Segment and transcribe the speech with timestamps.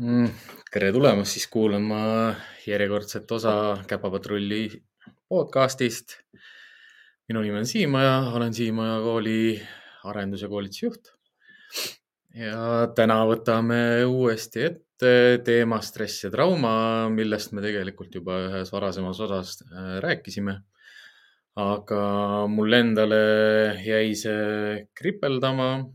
[0.00, 0.28] mm,.
[0.72, 2.34] tere tulemast siis kuulama
[2.66, 3.52] järjekordset osa
[3.86, 4.82] Käpapatrulli
[5.28, 6.16] podcastist.
[7.28, 9.60] minu nimi on Siimaja, olen Siimaja kooli
[10.04, 11.12] arendus- ja koolitusjuht.
[12.34, 19.20] ja täna võtame uuesti ette teema stress ja trauma, millest me tegelikult juba ühes varasemas
[19.20, 20.60] osas äh, rääkisime.
[21.56, 22.02] aga
[22.48, 23.24] mul endale
[23.84, 25.90] jäi see kripeldama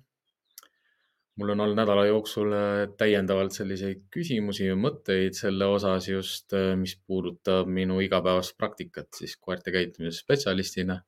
[1.35, 6.73] mul on olnud nädala jooksul äh, täiendavalt selliseid küsimusi ja mõtteid selle osas just, äh,
[6.79, 11.01] mis puudutab minu igapäevast praktikat siis koerte käitumise spetsialistina.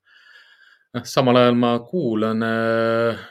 [0.93, 3.27] noh, samal ajal ma kuulan äh,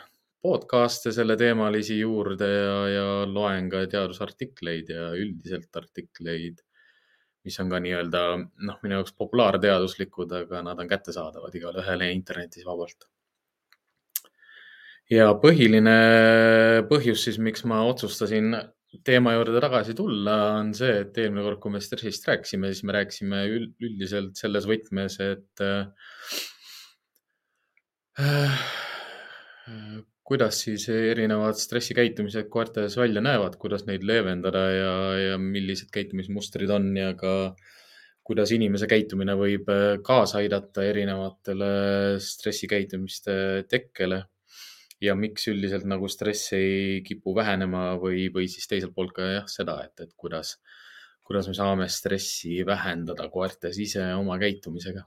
[0.46, 6.62] podcast'e selleteemalisi juurde ja, ja loen ka teadusartikleid ja üldiselt artikleid,
[7.44, 12.64] mis on ka nii-öelda noh, minu jaoks populaarteaduslikud, aga nad on kättesaadavad igale ühele internetis
[12.68, 13.08] vabalt
[15.12, 15.96] ja põhiline
[16.90, 18.54] põhjus siis, miks ma otsustasin
[19.06, 22.96] teema juurde tagasi tulla, on see, et eelmine kord, kui me stressist rääkisime, siis me
[22.96, 25.86] rääkisime üldiselt selles võtmes, et äh,
[30.26, 36.88] kuidas siis erinevad stressikäitumised koertes välja näevad, kuidas neid leevendada ja, ja millised käitumismustrid on
[36.96, 37.54] ja ka
[38.26, 39.68] kuidas inimese käitumine võib
[40.06, 41.68] kaasa aidata erinevatele
[42.22, 43.36] stressikäitumiste
[43.70, 44.24] tekkele
[45.02, 49.50] ja miks üldiselt nagu stress ei kipu vähenema või, või siis teiselt poolt ka jah,
[49.50, 50.56] seda, et, et kuidas,
[51.26, 55.04] kuidas me saame stressi vähendada koertes ise oma käitumisega.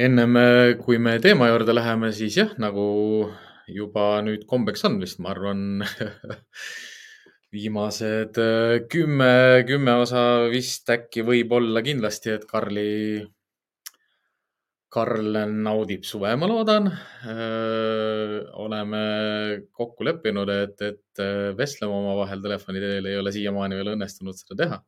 [0.00, 0.38] ennem
[0.80, 2.86] kui me teema juurde läheme, siis jah, nagu
[3.70, 5.82] juba nüüd kombeks on vist, ma arvan
[7.54, 8.38] viimased
[8.90, 9.34] kümme,
[9.66, 13.26] kümme osa vist äkki võib-olla kindlasti, et Karli
[14.90, 16.88] Karl naudib suve, ma loodan.
[18.58, 19.02] oleme
[19.70, 21.22] kokku leppinud, et, et
[21.58, 24.80] vestleme omavahel telefoni teel, ei ole siiamaani veel õnnestunud seda teha.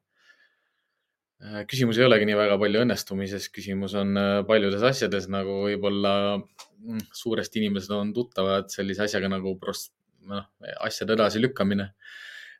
[1.71, 7.63] küsimus ei olegi nii väga palju õnnestumises, küsimus on paljudes asjades nagu võib-olla mm, suuresti
[7.63, 9.95] inimesed on tuttavad sellise asjaga nagu prost-,
[10.27, 10.47] noh,
[10.87, 11.93] asjade edasilükkamine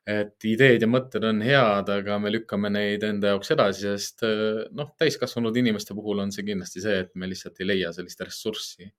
[0.09, 4.65] et ideed ja mõtted on head, aga me lükkame neid enda jaoks edasi, sest eh,
[4.75, 8.91] noh, täiskasvanud inimeste puhul on see kindlasti see, et me lihtsalt ei leia sellist ressurssi.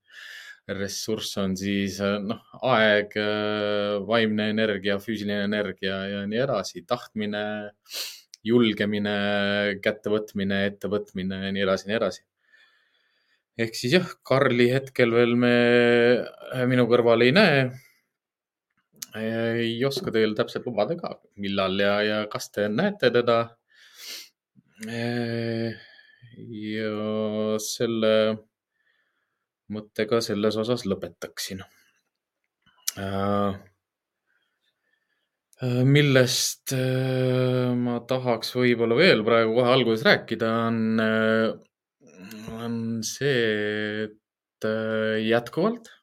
[0.65, 2.41] ressurss on siis eh, noh,
[2.73, 7.45] aeg, eh, vaimne energia, füüsiline energia ja nii edasi, tahtmine,
[8.45, 9.17] julgemine,
[9.85, 12.25] kättevõtmine, ettevõtmine ja nii edasi, nii edasi
[13.61, 15.53] ehk siis jah, Karli hetkel veel me
[16.67, 17.69] minu kõrval ei näe
[19.21, 23.39] ei oska teile täpselt lubada ka, millal ja, ja kas te näete teda.
[26.35, 26.89] ja
[27.63, 28.15] selle
[29.75, 31.63] mõttega selles osas lõpetaksin.
[35.95, 36.75] millest
[37.87, 41.01] ma tahaks võib-olla veel praegu kohe alguses rääkida, on,
[42.59, 42.77] on
[43.07, 44.69] see, et
[45.25, 45.94] jätkuvalt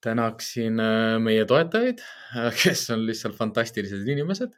[0.00, 2.00] tänaksin äh, meie toetajaid,
[2.36, 4.52] äh, kes on lihtsalt fantastilised inimesed.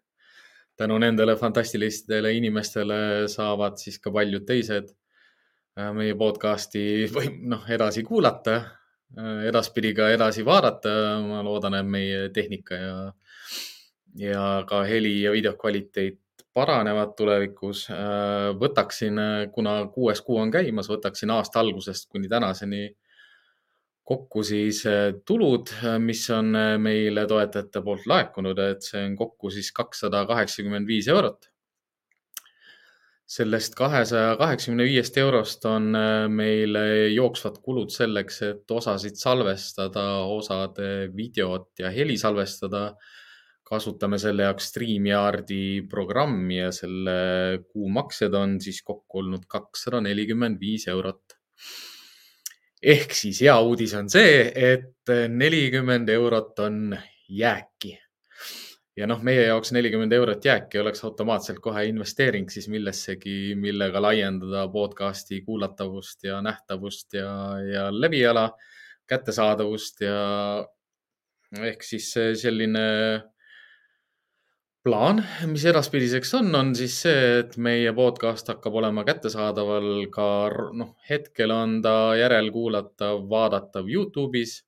[0.76, 4.88] tänu nendele fantastilistele inimestele saavad siis ka paljud teised
[5.78, 8.62] äh, meie podcast'i või noh, edasi kuulata,
[9.44, 10.90] edaspidi ka edasi vaadata.
[11.28, 12.96] ma loodan, et meie tehnika ja,
[14.16, 16.18] ja ka heli ja video kvaliteet
[16.54, 17.86] paranevad tulevikus.
[18.60, 19.20] võtaksin,
[19.52, 22.86] kuna kuues kuu on käimas, võtaksin aasta algusest kuni tänaseni
[24.04, 29.16] kokku siis äh, tulud, äh, mis on äh, meile toetajate poolt laekunud, et see on
[29.18, 31.48] kokku siis kakssada kaheksakümmend viis eurot.
[33.32, 35.86] sellest kahesaja kaheksakümne viiest eurost on
[36.28, 36.76] meil
[37.14, 42.96] jooksvad kulud selleks, et osasid salvestada, osade videot ja heli salvestada.
[43.72, 50.84] kasutame selle jaoks StreamYardi programmi ja selle kuumaksed on siis kokku olnud kakssada nelikümmend viis
[50.92, 51.38] eurot
[52.82, 56.96] ehk siis hea uudis on see, et nelikümmend eurot on
[57.28, 57.98] jääki.
[58.96, 64.66] ja noh, meie jaoks nelikümmend eurot jääki oleks automaatselt kohe investeering siis millessegi, millega laiendada
[64.68, 67.32] podcast'i kuulatavust ja nähtavust ja,
[67.64, 68.50] ja leviala,
[69.08, 70.18] kättesaadavust ja
[71.62, 72.12] ehk siis
[72.42, 72.84] selline
[74.82, 80.26] plaan, mis edaspidiseks on, on siis see, et meie podcast hakkab olema kättesaadaval ka
[80.78, 84.62] noh, hetkel on ta järelkuulatav, vaadatav Youtube'is.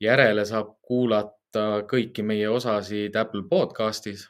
[0.00, 4.28] järele saab kuulata kõiki meie osasid Apple podcast'is.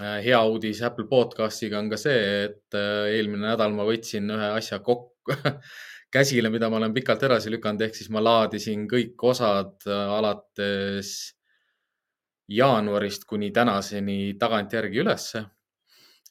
[0.00, 4.54] Äh, hea uudis Apple podcast'iga on ka see, et äh, eelmine nädal ma võtsin ühe
[4.54, 5.34] asja kokku
[6.14, 11.34] käsile, mida ma olen pikalt edasi lükanud, ehk siis ma laadisin kõik osad äh, alates
[12.48, 15.44] jaanuarist kuni tänaseni tagantjärgi ülesse.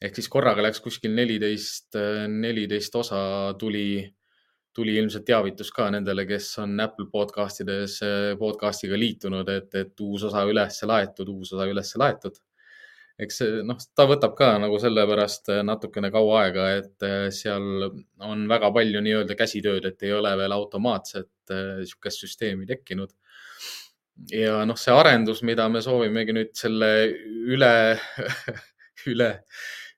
[0.02, 1.94] ehk siis korraga läks kuskil neliteist,
[2.28, 3.20] neliteist osa
[3.60, 4.02] tuli,
[4.74, 8.00] tuli ilmselt teavitus ka nendele, kes on Apple podcastides
[8.40, 12.42] podcast'iga liitunud, et, et uus osa üles laetud, uus osa üles laetud
[13.22, 17.06] eks noh, ta võtab ka nagu sellepärast natukene kaua aega, et
[17.36, 17.86] seal
[18.26, 23.14] on väga palju nii-öelda käsitööd, et ei ole veel automaatset niisugust süsteemi tekkinud
[24.32, 26.92] ja noh, see arendus, mida me soovimegi nüüd selle
[27.52, 27.74] üle
[29.12, 29.30] üle,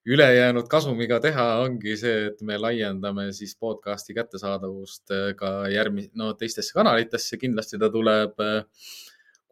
[0.05, 6.33] ülejäänud kasumiga teha, ongi see, et me laiendame siis podcast'i kättesaadavust äh, ka järgmine, no
[6.39, 7.39] teistesse kanalitesse.
[7.39, 8.63] kindlasti ta tuleb äh,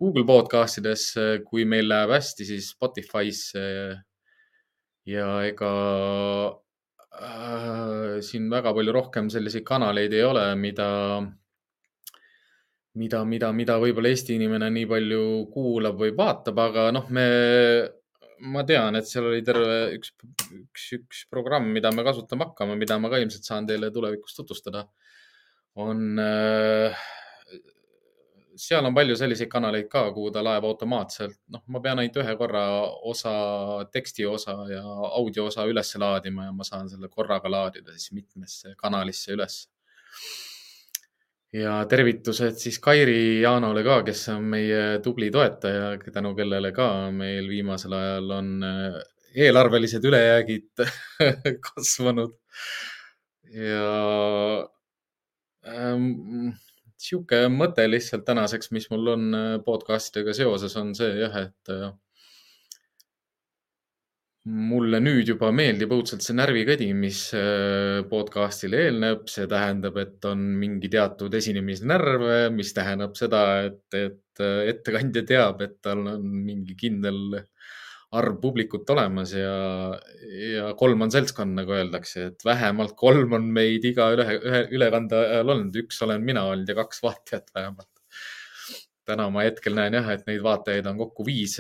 [0.02, 3.68] Google podcast idesse, kui meil läheb hästi, siis Spotify'sse.
[5.06, 5.74] ja ega
[7.18, 10.90] äh, siin väga palju rohkem selliseid kanaleid ei ole, mida
[13.00, 15.24] mida, mida, mida võib-olla Eesti inimene nii palju
[15.54, 17.28] kuulab või vaatab, aga noh, me,
[18.52, 20.14] ma tean, et seal oli terve üks,
[20.58, 24.88] üks, üks programm, mida me kasutama hakkame, mida ma ka ilmselt saan teile tulevikus tutvustada.
[25.80, 27.02] on äh,
[28.60, 31.38] seal on palju selliseid kanaleid ka, kuhu ta laeb automaatselt.
[31.54, 32.66] noh, ma pean ainult ühe korra
[33.14, 33.34] osa,
[33.94, 34.84] teksti osa ja
[35.16, 39.64] audio osa üles laadima ja ma saan selle korraga laadida siis mitmesse kanalisse üles
[41.54, 47.50] ja tervitused siis Kairi Jaanole ka, kes on meie tubli toetaja, tänu kellele ka meil
[47.52, 49.00] viimasel ajal on äh,
[49.36, 50.86] eelarvelised ülejäägid
[51.68, 52.38] kasvanud.
[53.52, 53.88] ja
[55.68, 56.54] ähm,
[57.02, 61.92] sihuke mõte lihtsalt tänaseks, mis mul on äh, podcastidega seoses, on see jah, et äh,
[64.50, 70.42] mulle nüüd juba meeldib õudselt see närvikõdi, mis äh, podcast'ile eelneb, see tähendab, et on
[70.58, 76.74] mingi teatud esinemisnärv, mis tähendab seda, et, et äh, ettekandja teab, et tal on mingi
[76.80, 77.22] kindel
[78.18, 79.54] arv publikut olemas ja,
[80.26, 85.22] ja kolm on seltskond, nagu öeldakse, et vähemalt kolm on meid iga üle, ühe ülekande
[85.22, 87.88] ajal olnud, üks olen mina olnud ja kaks vaatajat vähemalt.
[89.06, 91.56] täna ma hetkel näen jah, et neid vaatajaid on kokku viis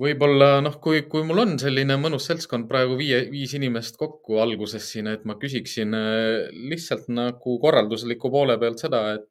[0.00, 4.86] võib-olla noh, kui, kui mul on selline mõnus seltskond praegu viie, viis inimest kokku alguses
[4.92, 9.28] siin, et ma küsiksin äh, lihtsalt nagu korraldusliku poole pealt seda, et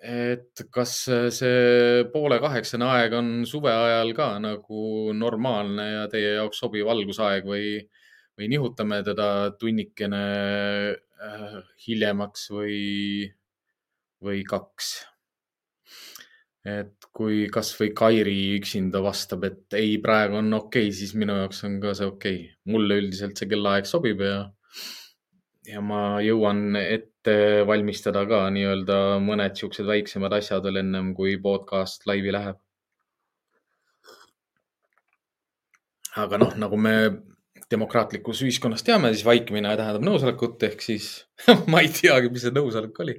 [0.00, 0.94] et kas
[1.36, 7.44] see poole kaheksane aeg on suve ajal ka nagu normaalne ja teie jaoks sobiv algusaeg
[7.44, 7.74] või,
[8.32, 10.24] või nihutame teda tunnikene
[10.96, 13.28] äh, hiljemaks või,
[14.24, 15.09] või kaks?
[16.70, 21.64] Et kui kasvõi Kairi üksinda vastab, et ei, praegu on okei okay,, siis minu jaoks
[21.68, 22.56] on ka see okei okay..
[22.72, 24.40] mulle üldiselt see kellaaeg sobib ja,
[25.68, 27.36] ja ma jõuan ette
[27.68, 32.60] valmistada ka nii-öelda mõned siuksed väiksemad asjad veel ennem kui podcast laivi läheb.
[36.20, 36.94] aga noh, nagu me
[37.70, 41.08] demokraatlikus ühiskonnas teame, siis vaikimine tähendab nõusolekut ehk siis
[41.70, 43.16] ma ei teagi, mis see nõusolek oli.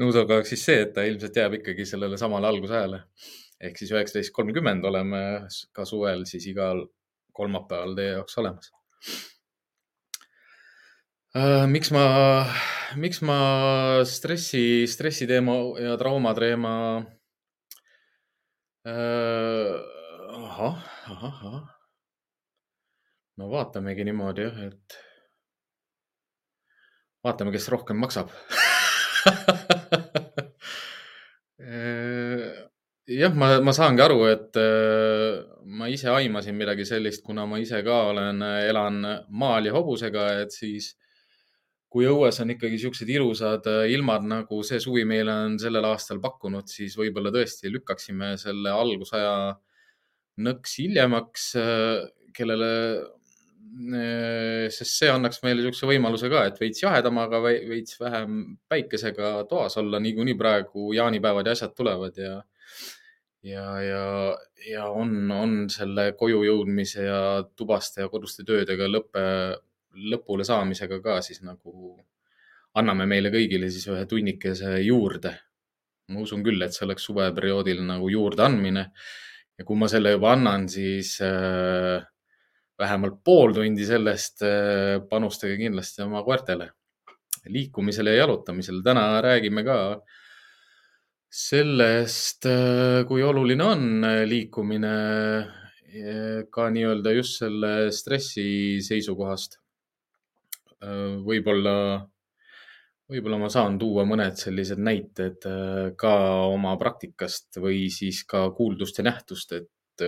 [0.00, 3.02] nõusolek oleks siis see, et ta ilmselt jääb ikkagi sellele samale algusajale
[3.62, 5.22] ehk siis üheksateist kolmkümmend oleme
[5.76, 6.86] ka suvel siis igal
[7.36, 8.72] kolmapäeval teie jaoks olemas
[11.36, 11.66] äh,.
[11.70, 12.06] miks ma,
[12.96, 13.38] miks ma
[14.08, 16.74] stressi, stressi teema ja trauma teema
[18.88, 19.76] äh,.
[20.32, 20.82] ahah,
[21.12, 21.71] ahah, ahah
[23.40, 24.98] no vaatamegi niimoodi jah, et
[27.24, 28.32] vaatame, kes rohkem maksab.
[33.12, 37.82] Jah, ma, ma saangi aru, et äh, ma ise aimasin midagi sellist, kuna ma ise
[37.84, 39.00] ka olen, elan
[39.42, 40.92] maal ja hobusega, et siis
[41.92, 46.22] kui õues on ikkagi siuksed ilusad äh, ilmad, nagu see suvi meile on sellel aastal
[46.22, 49.34] pakkunud, siis võib-olla tõesti lükkaksime selle algusaja
[50.46, 53.21] nõks hiljemaks, äh, kellele Äh,
[54.72, 58.40] sest see annaks meile niisuguse võimaluse ka, et veits jahedamaga, veits vähem
[58.70, 62.34] päikesega toas olla, niikuinii praegu jaanipäevad ja asjad tulevad ja,
[63.48, 64.04] ja, ja,
[64.68, 67.20] ja on, on selle koju jõudmise ja
[67.56, 69.24] tubaste ja koduste töödega lõppe,
[70.12, 71.96] lõpule saamisega ka siis nagu
[72.78, 75.36] anname meile kõigile siis ühe tunnikese juurde.
[76.12, 78.88] ma usun küll, et see oleks suveperioodil nagu juurdeandmine.
[79.58, 82.04] ja kui ma selle juba annan, siis äh,
[82.82, 86.70] vähemalt pool tundi sellest äh, panustage kindlasti oma koertele,
[87.52, 88.82] liikumisele ja jalutamisele.
[88.84, 89.78] täna räägime ka
[91.32, 94.94] sellest, äh, kui oluline on äh, liikumine
[96.48, 99.58] ka nii-öelda just selle stressi seisukohast.
[101.26, 101.74] võib-olla,
[103.12, 105.44] võib-olla ma saan tuua mõned sellised näited
[106.00, 106.14] ka
[106.48, 110.06] oma praktikast või siis ka kuuldust ja nähtust, et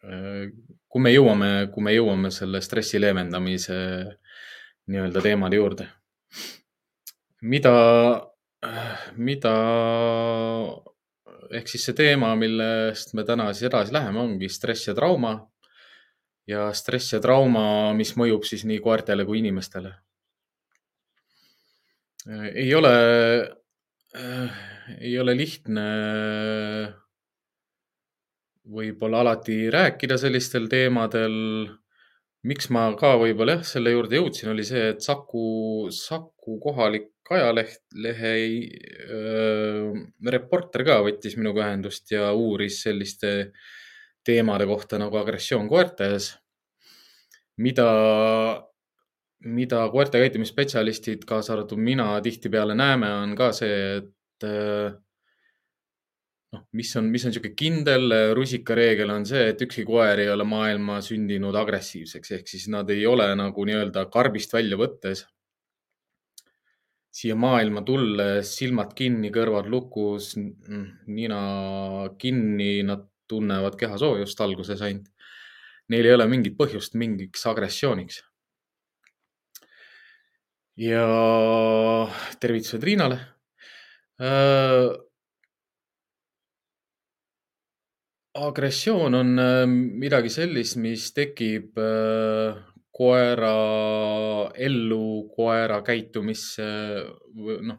[0.00, 3.76] kui me jõuame, kui me jõuame selle stressi leevendamise
[4.90, 5.88] nii-öelda teemade juurde.
[7.40, 7.74] mida,
[9.16, 9.54] mida
[11.56, 15.46] ehk siis see teema, millest me täna siis edasi läheme, ongi stress ja trauma.
[16.46, 19.92] ja stress ja trauma, mis mõjub siis nii koertele kui inimestele.
[22.54, 22.96] ei ole,
[24.98, 25.86] ei ole lihtne
[28.70, 31.36] võib-olla alati rääkida sellistel teemadel.
[32.42, 37.82] miks ma ka võib-olla jah, selle juurde jõudsin, oli see, et Saku, Saku kohalik ajaleht,
[37.94, 38.32] lehe
[39.06, 39.98] äh,
[40.34, 43.52] reporter ka võttis minuga ühendust ja uuris selliste
[44.26, 46.32] teemade kohta nagu agressioon koertes,
[47.60, 47.90] mida,
[49.46, 54.96] mida koerte käitumisspetsialistid, kaasa arvatud mina, tihtipeale näeme, on ka see, et äh,
[56.54, 60.46] noh, mis on, mis on niisugune kindel rusikareegel, on see, et ükski koer ei ole
[60.48, 65.26] maailma sündinud agressiivseks, ehk siis nad ei ole nagu nii-öelda karbist välja võttes
[67.10, 71.40] siia maailma tulles silmad kinni, kõrvad lukus, nina
[72.22, 75.10] kinni, nad tunnevad kehasoojust alguses ainult.
[75.90, 78.24] Neil ei ole mingit põhjust mingiks agressiooniks.
[80.80, 81.02] ja
[82.40, 83.18] tervitused Riinale
[84.22, 84.94] äh,.
[88.34, 92.58] Agressioon on äh, midagi sellist, mis tekib äh,
[92.94, 96.66] koera ellu, koera käitumisse,
[97.66, 97.78] noh,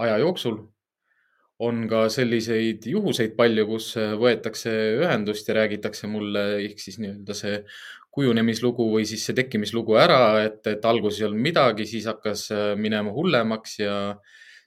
[0.00, 0.60] aja jooksul.
[1.60, 7.58] on ka selliseid juhuseid palju, kus võetakse ühendust ja räägitakse mulle ehk siis nii-öelda see
[8.16, 12.46] kujunemislugu või siis see tekkimislugu ära, et, et alguses ei olnud midagi, siis hakkas
[12.80, 13.98] minema hullemaks ja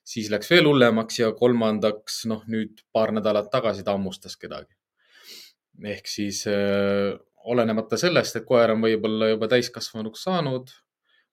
[0.05, 4.69] siis läks veel hullemaks ja kolmandaks, noh, nüüd paar nädalat tagasi ta hammustas kedagi.
[5.81, 6.43] Ehk siis
[7.43, 10.71] olenemata sellest, et koer on võib-olla juba täiskasvanuks saanud,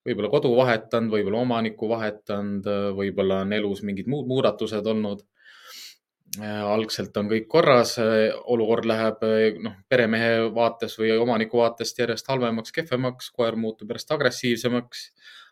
[0.06, 5.26] võib-olla kodu vahetanud, võib-olla omanikku vahetanud, võib-olla on elus mingid muud muudatused olnud.
[6.40, 7.96] algselt on kõik korras,
[8.46, 9.24] olukord läheb
[9.64, 15.10] noh, peremehe vaates või omaniku vaatest järjest halvemaks, kehvemaks, koer muutub järjest agressiivsemaks.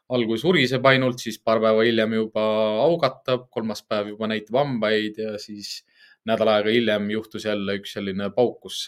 [0.08, 2.42] alguses uriseb ainult, siis paar päeva hiljem juba
[2.84, 5.84] augatab, kolmas päev juba näitab hambaid ja siis
[6.28, 8.84] nädal aega hiljem juhtus jälle üks selline pauk, kus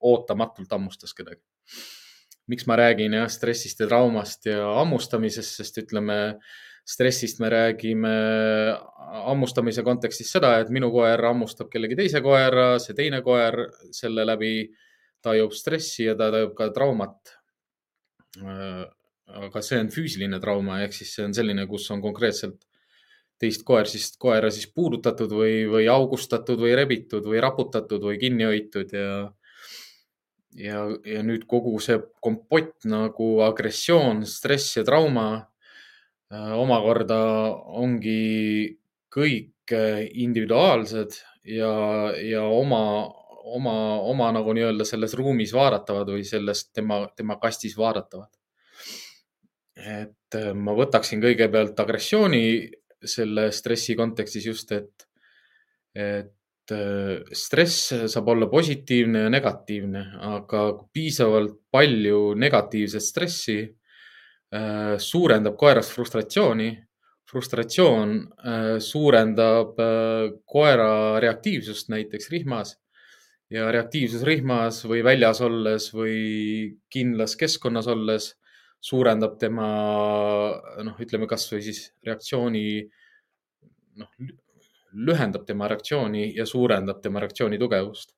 [0.00, 1.42] ootamatult hammustas kedagi.
[2.48, 6.38] miks ma räägin jah stressist ja traumast ja hammustamisest, sest ütleme
[6.88, 8.12] stressist me räägime
[9.26, 14.52] hammustamise kontekstis seda, et minu koer hammustab kellegi teise koera, see teine koer selle läbi
[15.24, 17.34] tajub stressi ja ta tajub ka traumat.
[19.28, 22.62] aga see on füüsiline trauma ehk siis see on selline, kus on konkreetselt
[23.38, 28.48] teist koer siis, koera siis puudutatud või, või augustatud või rebitud või raputatud või kinni
[28.48, 29.10] hoitud ja
[30.58, 37.20] ja, ja nüüd kogu see kompott nagu agressioon, stress ja trauma äh, omakorda
[37.78, 38.78] ongi
[39.14, 41.18] kõik äh, individuaalsed
[41.48, 41.72] ja,
[42.22, 42.82] ja oma,
[43.44, 43.76] oma,
[44.08, 48.30] oma nagu nii-öelda selles ruumis vaadatavad või selles tema, tema kastis vaadatavad.
[49.78, 52.44] et äh, ma võtaksin kõigepealt agressiooni
[53.04, 55.06] selle stressi kontekstis just, et,
[55.94, 56.34] et
[56.68, 60.02] Äh, stress saab olla positiivne ja negatiivne,
[60.36, 66.70] aga piisavalt palju negatiivset stressi äh, suurendab koeras frustratsiooni.
[67.28, 69.76] frustratsioon äh, suurendab
[70.48, 72.70] koera reaktiivsust näiteks rihmas
[73.52, 78.30] ja reaktiivsus rihmas või väljas olles või kindlas keskkonnas olles
[78.80, 79.68] suurendab tema
[80.86, 82.64] noh, ütleme kasvõi siis reaktsiooni
[83.98, 84.12] noh,
[84.94, 88.14] lühendab tema reaktsiooni ja suurendab tema reaktsiooni tugevust.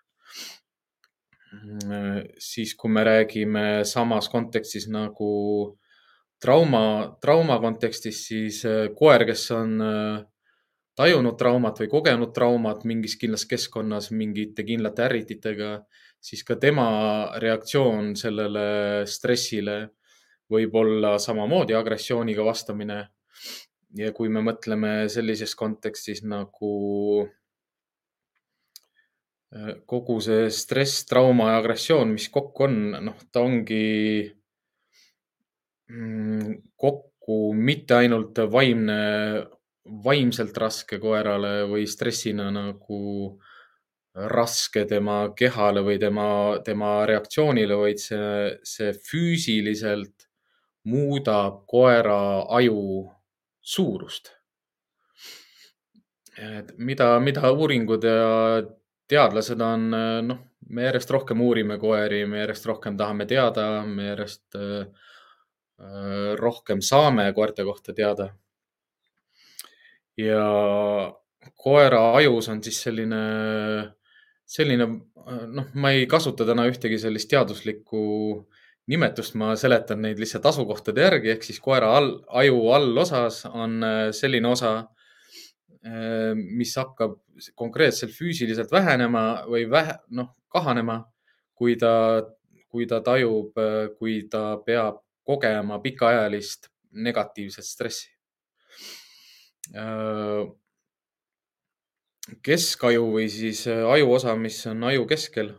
[2.38, 5.31] siis, kui me räägime samas kontekstis nagu
[6.40, 10.21] trauma, trauma kontekstis, siis äh, koer, kes on äh,
[10.95, 15.73] tajunud traumat või kogenud traumat mingis kindlas keskkonnas mingite kindlate ärrititega,
[16.21, 16.87] siis ka tema
[17.40, 19.79] reaktsioon sellele stressile
[20.50, 23.00] võib olla samamoodi agressiooniga vastamine.
[23.99, 26.73] Ja kui me mõtleme sellises kontekstis nagu
[29.50, 32.76] äh, kogu see stress, trauma ja agressioon, mis kokku on,
[33.09, 34.30] noh, ta ongi
[35.90, 39.00] mm, kokku mitte ainult vaimne,
[40.04, 43.00] vaimselt raske koerale või stressina nagu
[44.14, 50.20] raske tema kehale või tema, tema reaktsioonile, vaid see, see füüsiliselt
[50.85, 53.11] muudab koera aju
[53.61, 54.33] suurust.
[56.41, 58.63] et mida, mida uuringud ja
[59.11, 59.91] teadlased on,
[60.25, 60.39] noh,
[60.73, 64.87] me järjest rohkem uurime koeri, me järjest rohkem tahame teada, me järjest äh,
[66.41, 68.31] rohkem saame koerte kohta teada.
[70.17, 70.45] ja
[71.57, 73.21] koera ajus on siis selline,
[74.45, 74.87] selline,
[75.49, 78.01] noh, ma ei kasuta täna ühtegi sellist teaduslikku
[78.90, 84.00] nimetust, ma seletan neid lihtsalt asukohtade järgi, ehk siis koera all, aju allosas on äh,
[84.16, 84.73] selline osa,
[85.87, 87.18] äh, mis hakkab
[87.59, 91.00] konkreetselt füüsiliselt vähenema või vähe, noh, kahanema,
[91.56, 91.92] kui ta,
[92.70, 98.09] kui ta tajub, äh, kui ta peab kogema pikaajalist negatiivset stressi.
[102.42, 105.52] keskaju või siis ajuosa, mis on aju keskel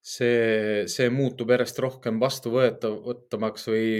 [0.00, 3.90] see, see muutub järjest rohkem vastuvõetavamaks või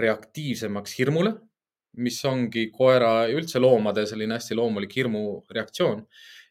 [0.00, 1.36] reaktiivsemaks hirmule,
[2.02, 6.04] mis ongi koera ja üldse loomade selline hästi loomulik hirmureaktsioon.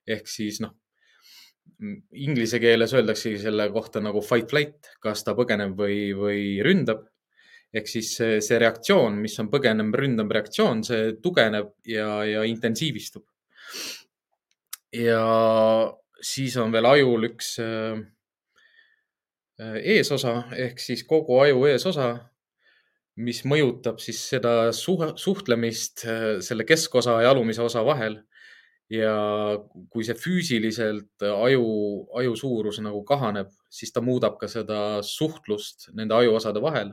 [0.08, 0.72] ehk siis noh,
[2.14, 7.06] inglise keeles öeldaksegi selle kohta nagu fight flight, kas ta põgeneb või, või ründab.
[7.76, 13.26] ehk siis see, see reaktsioon, mis on põgenem, ründab reaktsioon, see tugevneb ja, ja intensiivistub.
[14.96, 15.22] ja
[16.22, 18.15] siis on veel ajul üks Äh,
[19.60, 22.10] eesosa ehk siis kogu aju eesosa,
[23.16, 28.22] mis mõjutab siis seda suhtlemist äh, selle keskosa ja alumise osa vahel.
[28.86, 29.16] ja
[29.90, 31.70] kui see füüsiliselt aju,
[32.20, 36.92] aju suurus nagu kahaneb, siis ta muudab ka seda suhtlust nende ajuosade vahel.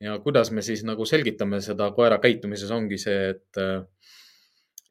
[0.00, 3.82] ja kuidas me siis nagu selgitame seda koera käitumises, ongi see, et, äh,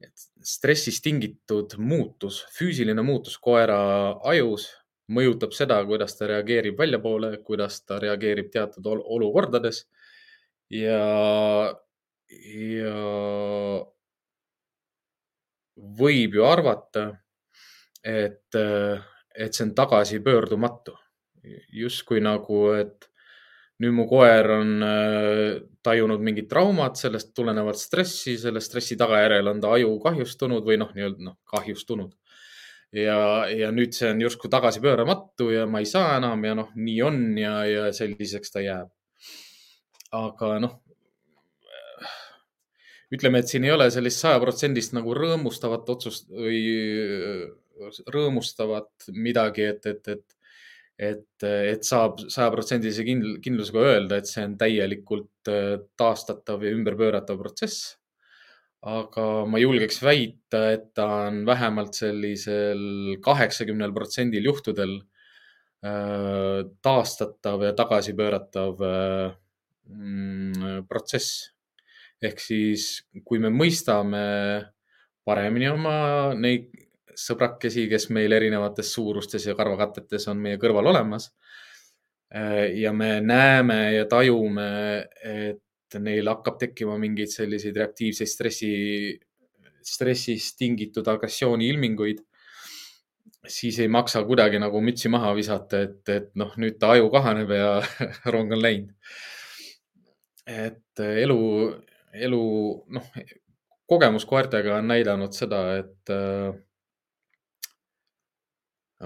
[0.04, 3.80] et stressist tingitud muutus, füüsiline muutus koera
[4.23, 4.67] ajus
[5.10, 9.86] mõjutab seda, kuidas ta reageerib väljapoole, kuidas ta reageerib teatud olukordades.
[10.69, 11.74] ja,
[12.30, 12.95] ja
[16.00, 17.10] võib ju arvata,
[18.04, 20.98] et, et see on tagasipöördumatu.
[21.74, 23.08] justkui nagu, et
[23.80, 29.62] nüüd mu koer on äh, tajunud mingit traumat, sellest tulenevat stressi, selle stressi tagajärjel on
[29.63, 32.12] ta aju kahjustunud või noh, nii-öelda noh, kahjustunud
[32.95, 33.19] ja,
[33.54, 37.21] ja nüüd see on justkui tagasipööramatu ja ma ei saa enam ja noh, nii on
[37.39, 38.89] ja, ja selliseks ta jääb.
[40.15, 40.80] aga noh,
[43.13, 46.63] ütleme, et siin ei ole sellist sajaprotsendist nagu rõõmustavat otsust või
[48.12, 50.36] rõõmustavat midagi, et, et, et,
[51.12, 57.95] et, et saab sajaprotsendilise kindlusega öelda, et see on täielikult äh, taastatav ja ümberpööratav protsess
[58.88, 64.96] aga ma julgeks väita, et ta on vähemalt sellisel kaheksakümnel protsendil juhtudel
[65.84, 69.32] äh, taastatav ja tagasipööratav äh,
[69.89, 71.52] mm, protsess.
[72.22, 74.20] ehk siis, kui me mõistame
[75.24, 76.68] paremini oma neid
[77.15, 81.30] sõbrakesi, kes meil erinevates suurustes ja karvakattetes on meie kõrval olemas.
[82.32, 84.70] Äh, ja me näeme ja tajume,
[85.24, 85.63] et
[85.97, 88.73] neil hakkab tekkima mingeid selliseid reaktiivseid stressi,
[89.86, 92.21] stressist tingitud agressiooni ilminguid,
[93.47, 97.54] siis ei maksa kuidagi nagu mütsi maha visata, et, et noh, nüüd ta aju kahaneb
[97.56, 97.73] ja
[98.34, 98.95] rong on läinud.
[100.49, 101.41] et elu,
[102.25, 102.45] elu,
[102.89, 103.12] noh,
[103.89, 106.54] kogemus koertega on näidanud seda, et äh,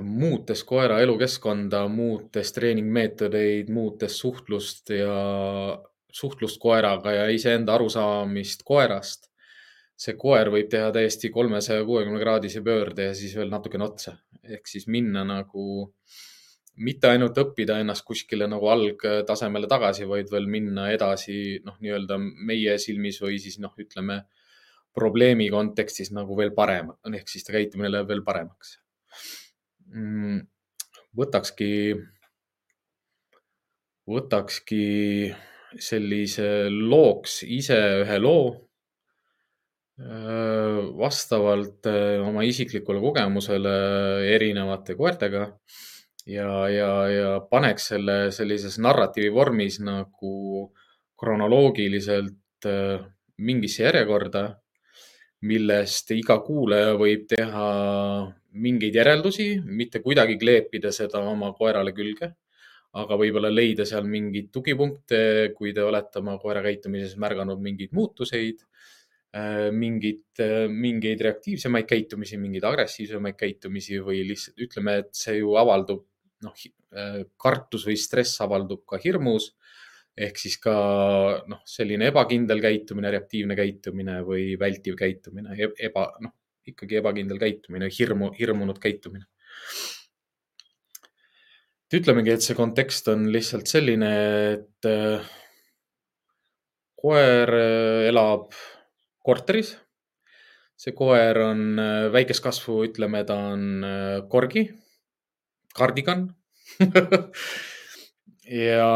[0.02, 5.18] muutes koera elukeskkonda, muutes treeningmeetodeid, muutes suhtlust ja
[6.14, 9.30] suhtlust koeraga ja iseenda arusaamist koerast.
[10.04, 14.68] see koer võib teha täiesti kolmesaja kuuekümne kraadise pöörde ja siis veel natukene otsa ehk
[14.68, 15.66] siis minna nagu
[16.84, 22.80] mitte ainult õppida ennast kuskile nagu algtasemele tagasi, vaid veel minna edasi, noh, nii-öelda meie
[22.82, 24.24] silmis või siis noh, ütleme
[24.94, 28.76] probleemi kontekstis nagu veel parem, ehk siis ta käitumine läheb veel paremaks.
[29.94, 30.42] Mm,
[31.18, 31.70] võtakski,
[34.10, 34.84] võtakski
[35.80, 38.46] sellise looks ise ühe loo
[40.98, 41.86] vastavalt
[42.26, 43.74] oma isiklikule kogemusele
[44.34, 45.44] erinevate koertega
[46.26, 50.34] ja, ja, ja paneks selle sellises narratiivi vormis nagu
[51.20, 52.68] kronoloogiliselt
[53.44, 54.44] mingisse järjekorda,
[55.46, 57.68] millest iga kuulaja võib teha
[58.54, 62.34] mingeid järeldusi, mitte kuidagi kleepida seda oma koerale külge
[63.02, 65.20] aga võib-olla leida seal mingeid tugipunkte,
[65.58, 68.62] kui te olete oma koera käitumises märganud mingeid muutuseid,
[69.34, 75.58] äh, mingid, äh, mingeid reaktiivsemaid käitumisi, mingeid agressiivsemaid käitumisi või lihtsalt ütleme, et see ju
[75.62, 76.06] avaldub,
[76.46, 76.54] noh,
[76.94, 79.54] äh, kartus või stress avaldub ka hirmus.
[80.14, 80.74] ehk siis ka
[81.50, 86.36] noh, selline ebakindel käitumine, reaktiivne käitumine või vältiv käitumine, eba, noh,
[86.70, 89.26] ikkagi ebakindel käitumine, hirmu, hirmunud käitumine.
[91.98, 94.12] Ütlemegi, et see kontekst on lihtsalt selline,
[94.54, 95.26] et äh,
[97.00, 98.54] koer äh, elab
[99.24, 99.76] korteris.
[100.80, 103.86] see koer on äh, väikest kasvu, ütleme, ta on
[104.32, 104.66] korgi,
[105.78, 106.26] kardigan
[108.64, 108.90] ja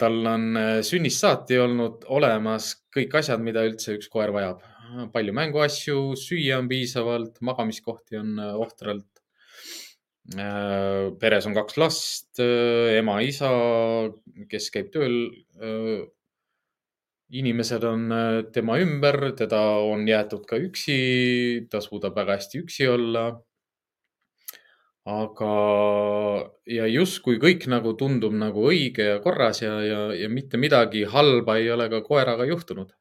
[0.00, 0.48] tal on
[0.86, 4.64] sünnist saati olnud olemas kõik asjad, mida üldse üks koer vajab.
[5.12, 9.17] palju mänguasju, süüa on piisavalt, magamiskohti on ohtralt.
[10.36, 13.50] Äh, peres on kaks last, ema, isa,
[14.50, 15.18] kes käib tööl.
[17.28, 18.08] inimesed on
[18.54, 23.26] tema ümber, teda on jäetud ka üksi, ta suudab väga hästi üksi olla
[25.08, 25.52] aga,
[26.68, 31.56] ja justkui kõik nagu tundub nagu õige ja korras ja, ja, ja mitte midagi halba
[31.60, 32.92] ei ole ka koeraga juhtunud.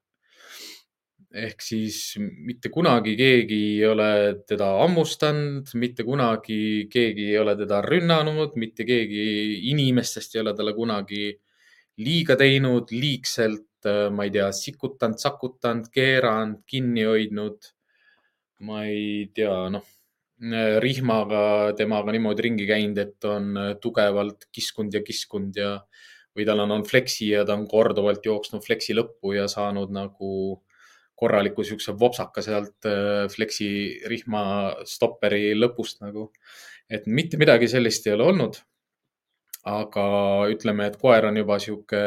[1.34, 4.10] Ehk siis mitte kunagi keegi ei ole
[4.48, 9.26] teda hammustanud, mitte kunagi keegi ei ole teda rünnanud, mitte keegi
[9.74, 11.32] inimestest ei ole talle kunagi
[12.04, 13.66] liiga teinud, liigselt,
[14.14, 17.74] ma ei tea, sikutanud, sakutanud, keeranud, kinni hoidnud.
[18.60, 19.86] ma ei tea, noh
[20.38, 25.72] Äh, rihmaga temaga niimoodi ringi käinud, et on äh, tugevalt kiskunud ja kiskunud ja
[26.38, 30.30] või tal on olnud fleksi ja ta on korduvalt jooksnud fleksi lõppu ja saanud nagu
[31.18, 33.70] korraliku siukse vopsaka sealt äh, fleksi
[34.10, 34.44] rihma
[34.86, 36.32] stopperi lõpust nagu.
[36.90, 38.60] et mitte midagi sellist ei ole olnud.
[39.68, 40.08] aga
[40.48, 42.02] ütleme, et koer on juba sihuke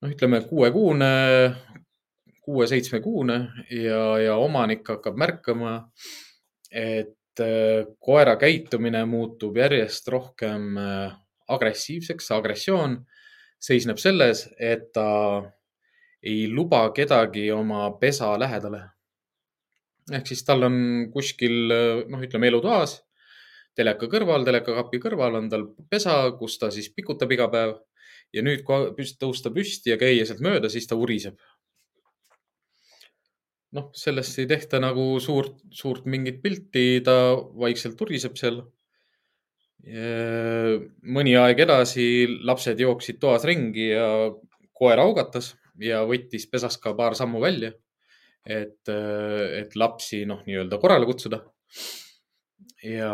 [0.00, 1.10] noh, ütleme kuuekuune,
[2.44, 3.36] kuue-seitsmekuune
[3.70, 5.74] ja, ja omanik hakkab märkama
[6.74, 11.14] et äh, koera käitumine muutub järjest rohkem äh,
[11.48, 12.30] agressiivseks.
[12.34, 12.98] agressioon
[13.62, 15.06] seisneb selles, et ta
[16.24, 18.82] ei luba kedagi oma pesa lähedale.
[20.12, 20.76] ehk siis tal on
[21.12, 21.72] kuskil,
[22.12, 22.98] noh, ütleme elutoas,
[23.76, 27.78] teleka kõrval, telekakapi kõrval on tal pesa, kus ta siis pikutab iga päev.
[28.32, 31.38] ja nüüd, kui tõusta püsti ja käia sealt mööda, siis ta uriseb
[33.74, 37.34] noh, sellest ei tehta nagu suurt, suurt mingit pilti, ta
[37.64, 38.62] vaikselt turiseb seal.
[41.16, 42.04] mõni aeg edasi
[42.48, 44.06] lapsed jooksid toas ringi ja
[44.72, 45.50] koer augatas
[45.82, 47.72] ja võttis pesast ka paar sammu välja.
[48.44, 51.40] et, et lapsi noh, nii-öelda korrale kutsuda.
[52.84, 53.12] ja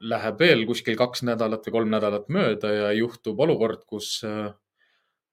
[0.00, 4.24] läheb veel kuskil kaks nädalat või kolm nädalat mööda ja juhtub olukord, kus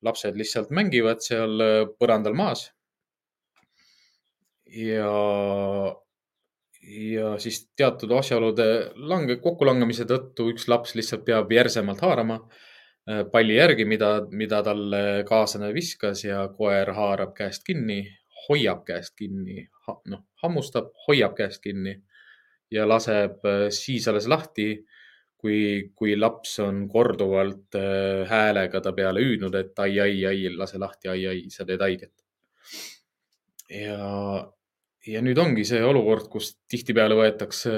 [0.01, 1.57] lapsed lihtsalt mängivad seal
[1.97, 2.69] põrandal maas
[4.65, 5.11] ja,
[6.81, 12.70] ja siis teatud asjaolude lange, kokkulangemise tõttu üks laps lihtsalt peab järsemalt haarama äh,
[13.31, 18.03] palli järgi, mida, mida talle kaaslane viskas ja koer haarab käest kinni,
[18.47, 21.95] hoiab käest kinni ha,, noh, hammustab, hoiab käest kinni
[22.71, 24.69] ja laseb äh, siis alles lahti,
[25.41, 30.79] kui, kui laps on korduvalt äh, häälega ta peale hüüdnud, et ai, ai, ai, lase
[30.81, 32.13] lahti, ai, ai, sa teed haiget.
[33.71, 34.43] ja,
[35.07, 37.75] ja nüüd ongi see olukord, kus tihtipeale võetakse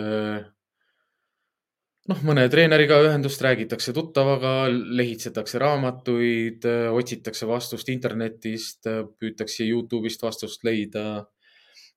[2.11, 8.89] noh, mõne treeneriga ühendust, räägitakse tuttavaga, lehitsetakse raamatuid, otsitakse vastust internetist,
[9.19, 11.23] püütakse Youtube'ist vastust leida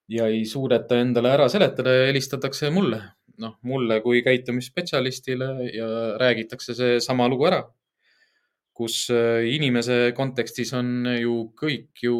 [0.09, 3.01] ja ei suudeta endale ära seletada ja helistatakse mulle,
[3.42, 5.88] noh, mulle kui käitumisspetsialistile ja
[6.23, 7.64] räägitakse seesama lugu ära
[8.77, 12.16] kus äh, inimese kontekstis on ju kõik ju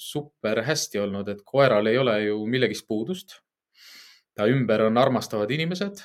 [0.00, 3.38] super hästi olnud, et koeral ei ole ju millegist puudust.
[4.34, 6.00] Ta ümber on armastavad inimesed,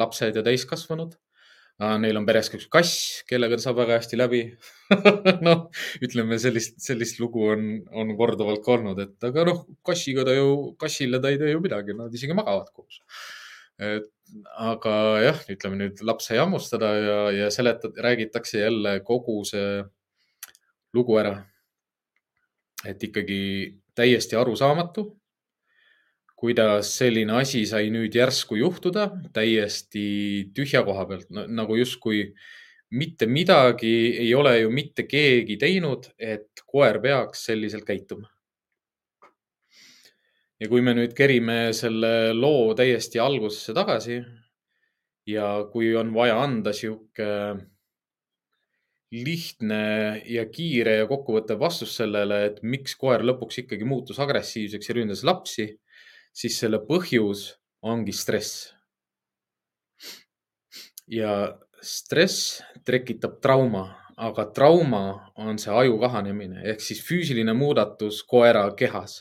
[0.00, 1.14] lapsed ja täiskasvanud.
[1.98, 4.44] Neil on peres ka üks kass, kellega ta saab väga hästi läbi
[5.46, 5.64] noh,
[6.06, 10.52] ütleme sellist, sellist lugu on, on korduvalt ka olnud, et aga noh, kassiga ta ju,
[10.78, 13.00] kassile ta ei tee ju midagi, nad isegi magavad koos
[13.82, 14.10] et
[14.58, 19.82] aga jah, ütleme nüüd lapse jammustada ja, ja seletad, räägitakse jälle kogu see
[20.94, 21.44] lugu ära.
[22.84, 25.06] et ikkagi täiesti arusaamatu,
[26.44, 30.04] kuidas selline asi sai nüüd järsku juhtuda täiesti
[30.52, 32.26] tühja koha pealt no,, nagu justkui
[32.92, 38.28] mitte midagi ei ole ju mitte keegi teinud, et koer peaks selliselt käituma.
[40.60, 44.20] Ja kui me nüüd kerime selle loo täiesti algusesse tagasi
[45.26, 47.30] ja kui on vaja anda sihuke
[49.14, 49.80] lihtne
[50.28, 55.24] ja kiire ja kokkuvõttev vastus sellele, et miks koer lõpuks ikkagi muutus agressiivseks ja ründas
[55.26, 55.68] lapsi,
[56.34, 57.52] siis selle põhjus
[57.84, 58.72] ongi stress.
[61.06, 63.84] ja stress tekitab trauma,
[64.16, 69.20] aga trauma on see aju kahanemine ehk siis füüsiline muudatus koera kehas,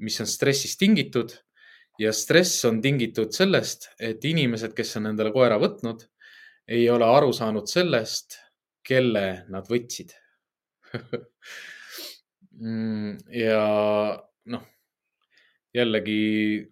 [0.00, 1.34] mis on stressist tingitud
[2.00, 6.06] ja stress on tingitud sellest, et inimesed, kes on endale koera võtnud,
[6.68, 8.38] ei ole aru saanud sellest,
[8.82, 10.14] kelle nad võtsid
[12.64, 13.62] mm, ja
[14.50, 14.64] noh,
[15.74, 16.62] jällegi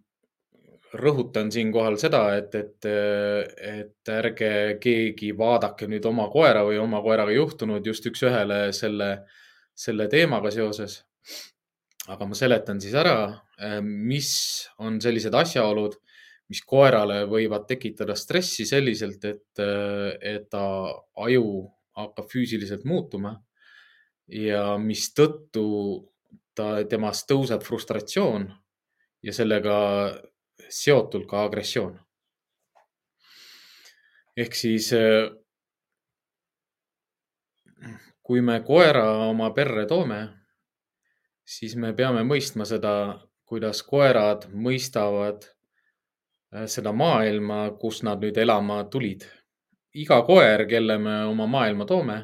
[0.98, 7.34] rõhutan siinkohal seda, et, et, et ärge keegi vaadake nüüd oma koera või oma koeraga
[7.34, 9.10] juhtunud just üks-ühele selle,
[9.74, 11.04] selle teemaga seoses.
[12.10, 13.38] aga ma seletan siis ära,
[13.84, 14.30] mis
[14.82, 15.94] on sellised asjaolud,
[16.50, 19.62] mis koerale võivad tekitada stressi selliselt, et,
[20.20, 20.64] et ta
[21.22, 21.44] aju
[21.94, 23.36] hakkab füüsiliselt muutuma
[24.26, 25.66] ja mistõttu
[26.54, 28.48] ta, temast tõuseb frustratsioon
[29.22, 29.76] ja sellega
[30.68, 31.98] seotult ka agressioon.
[34.36, 34.92] ehk siis
[38.22, 40.20] kui me koera oma perre toome,
[41.44, 42.92] siis me peame mõistma seda,
[43.50, 45.48] kuidas koerad mõistavad
[46.70, 49.26] seda maailma, kus nad nüüd elama tulid.
[49.94, 52.18] iga koer, kelle me oma maailma toome,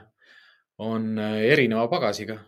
[0.78, 2.38] on erineva pagasiga.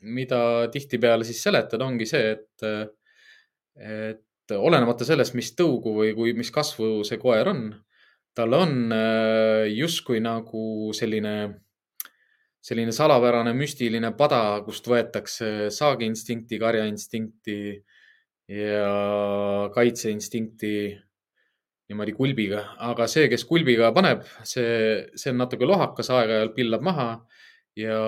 [0.00, 2.64] mida tihtipeale siis seletada, ongi see, et,
[3.76, 7.66] et olenemata sellest, mis tõugu või kui, mis kasvu see koer on,
[8.36, 11.34] tal on äh, justkui nagu selline,
[12.64, 17.58] selline salapärane müstiline pada, kust võetakse saagiinstinkti, karjainstinkti
[18.52, 20.74] ja kaitseinstinkti
[21.88, 27.08] niimoodi kulbiga, aga see, kes kulbiga paneb, see, see on natuke lohakas, aeg-ajalt pillab maha
[27.76, 27.98] ja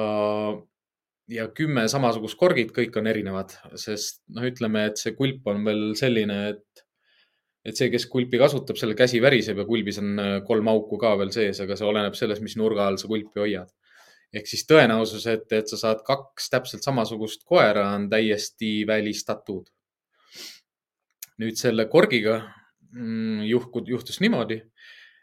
[1.29, 5.89] ja kümme samasugust korgid, kõik on erinevad, sest noh, ütleme, et see kulp on veel
[5.99, 6.85] selline, et,
[7.67, 11.17] et see, kes kulpi kasutab, selle käsi väriseb ja kulbis on äh, kolm auku ka
[11.21, 13.73] veel sees, aga see oleneb sellest, mis nurga all sa kulpi hoiad.
[14.37, 19.73] ehk siis tõenäosus, et, et sa saad kaks täpselt samasugust koera, on täiesti välistatud.
[21.37, 22.39] nüüd selle korgiga
[22.95, 24.61] mm, juhkud, juhtus niimoodi,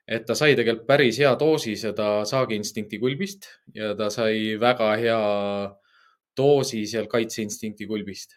[0.08, 5.22] et ta sai tegelikult päris hea doosi seda saagiinstinkti kulbist ja ta sai väga hea
[6.38, 8.36] doosi seal kaitseinstinkti kulbist.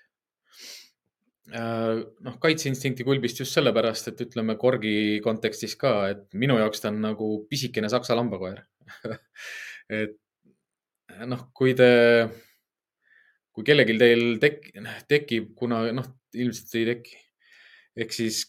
[1.55, 6.91] Äh, noh, kaitseinstinkti kulbist just sellepärast, et ütleme korgi kontekstis ka, et minu jaoks ta
[6.91, 8.65] on nagu pisikene saksa lambakoer
[10.01, 10.17] et
[11.31, 11.89] noh, kui te,
[13.55, 14.71] kui kellelgi teil tek,
[15.07, 17.19] tekib, kuna noh, ilmselt ei teki,
[18.03, 18.43] ehk siis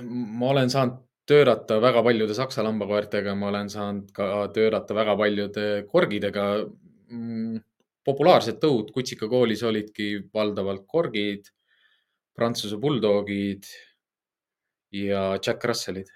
[0.00, 5.66] ma olen saanud töörata väga paljude saksa lambakoertega, ma olen saanud ka töörata väga paljude
[5.92, 6.46] korgidega
[7.12, 7.60] mm,
[8.04, 11.50] populaarsed tõud kutsikakoolis olidki valdavalt korgid,
[12.32, 13.66] Prantsuse bulldogid
[14.96, 16.08] ja Jack Russellid.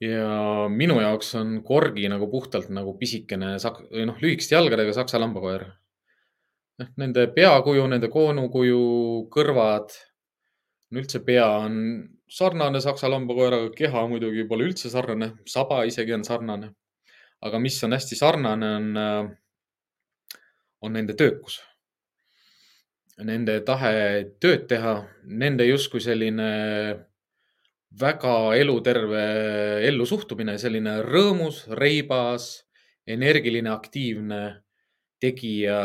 [0.00, 3.56] ja minu jaoks on korgi nagu puhtalt nagu pisikene
[3.90, 5.66] või noh, lühikeste jalgadega saksa lambakoer.
[6.78, 8.80] noh, nende peakuju, nende koonukuju,
[9.34, 9.92] kõrvad,
[10.96, 11.76] üldse pea on
[12.30, 16.74] sarnane saksa lambakoeraga, keha muidugi pole üldse sarnane, saba isegi on sarnane.
[17.42, 19.28] aga mis on hästi sarnane, on äh,
[20.80, 21.60] on nende töökus.
[23.20, 23.92] Nende tahe
[24.40, 24.94] tööd teha,
[25.28, 26.50] nende justkui selline
[28.00, 29.24] väga eluterve
[29.88, 32.50] ellusuhtumine, selline rõõmus, reibas,
[33.10, 34.42] energiline, aktiivne
[35.20, 35.80] tegija,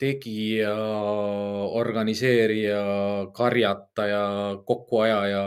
[0.00, 0.76] tegija,
[1.80, 2.84] organiseerija,
[3.36, 4.22] karjataja,
[4.70, 5.42] kokkuajaja.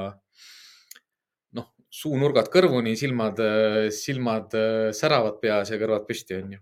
[1.58, 3.42] noh, suunurgad kõrvuni, silmad,
[3.90, 4.54] silmad
[4.94, 6.62] säravad peas ja kõrvad püsti, onju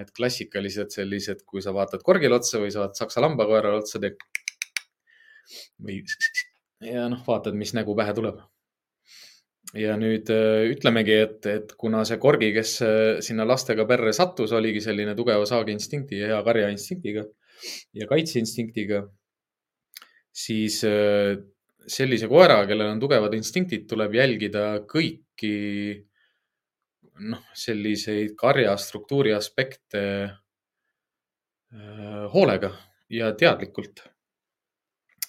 [0.00, 4.18] et klassikalised sellised, kui sa vaatad korgile otsa või sa vaatad saksa lambakoerale otsa, teed
[5.82, 6.02] või
[6.84, 8.40] ja noh, vaatad, mis nägu pähe tuleb.
[9.76, 14.54] ja nüüd äh, ütlemegi, et, et kuna see korgi, kes äh, sinna lastega perre sattus,
[14.54, 17.26] oligi selline tugeva saagiinstinkti ja hea karjainstinktiga
[17.96, 19.02] ja kaitseinstinktiga,
[20.32, 21.34] siis äh,
[21.86, 25.56] sellise koera, kellel on tugevad instinktid, tuleb jälgida kõiki
[27.20, 30.32] noh, selliseid karja struktuuri aspekte äh,
[32.32, 32.70] hoolega
[33.10, 34.04] ja teadlikult.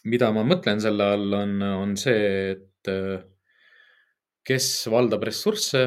[0.07, 3.23] mida ma mõtlen selle all, on, on see, et äh,
[4.47, 5.81] kes valdab ressursse,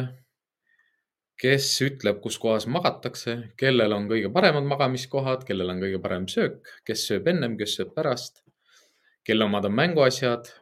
[1.40, 6.68] kes ütleb, kus kohas magatakse, kellel on kõige paremad magamiskohad, kellel on kõige parem söök,
[6.84, 8.42] kes sööb ennem, kes sööb pärast,
[9.24, 10.52] kelle omad on mänguasjad,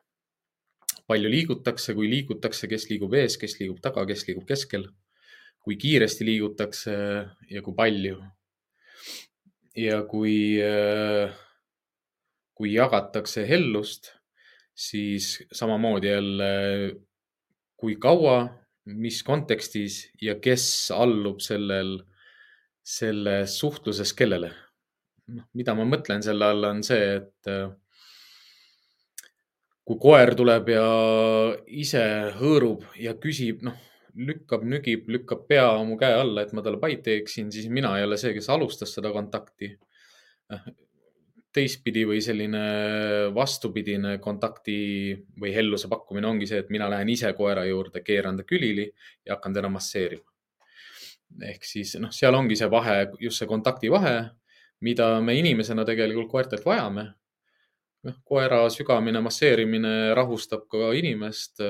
[1.11, 4.87] palju liigutakse, kui liigutakse, kes liigub ees, kes liigub taga, kes liigub keskel
[5.69, 6.93] kui kiiresti liigutakse
[7.53, 8.23] ja kui palju.
[9.77, 11.35] ja kui, äh,
[12.57, 14.09] kui jagatakse hellust,
[14.75, 16.49] siis samamoodi jälle,
[17.77, 18.39] kui kaua
[18.89, 21.99] mis kontekstis ja kes allub sellel,
[22.83, 24.55] selles suhtluses kellele.
[25.29, 27.69] noh, mida ma mõtlen selle all on see, et äh,
[29.85, 30.89] kui koer tuleb ja
[31.69, 32.07] ise
[32.41, 33.77] hõõrub ja küsib, noh,
[34.15, 38.07] lükkab, nügib, lükkab pea mu käe alla, et ma talle pai teeksin, siis mina ei
[38.07, 39.75] ole see, kes alustas seda kontakti
[41.55, 42.63] teistpidi või selline
[43.35, 44.79] vastupidine kontakti
[45.41, 48.87] või helluse pakkumine ongi see, et mina lähen ise koera juurde, keeran ta külili
[49.27, 50.27] ja hakkan teda masseerima.
[51.45, 54.31] ehk siis noh, seal ongi see vahe, just see kontakti vahe,
[54.81, 57.09] mida me inimesena tegelikult koertelt vajame.
[58.07, 61.61] noh, koera sügamine, masseerimine rahustab ka inimest.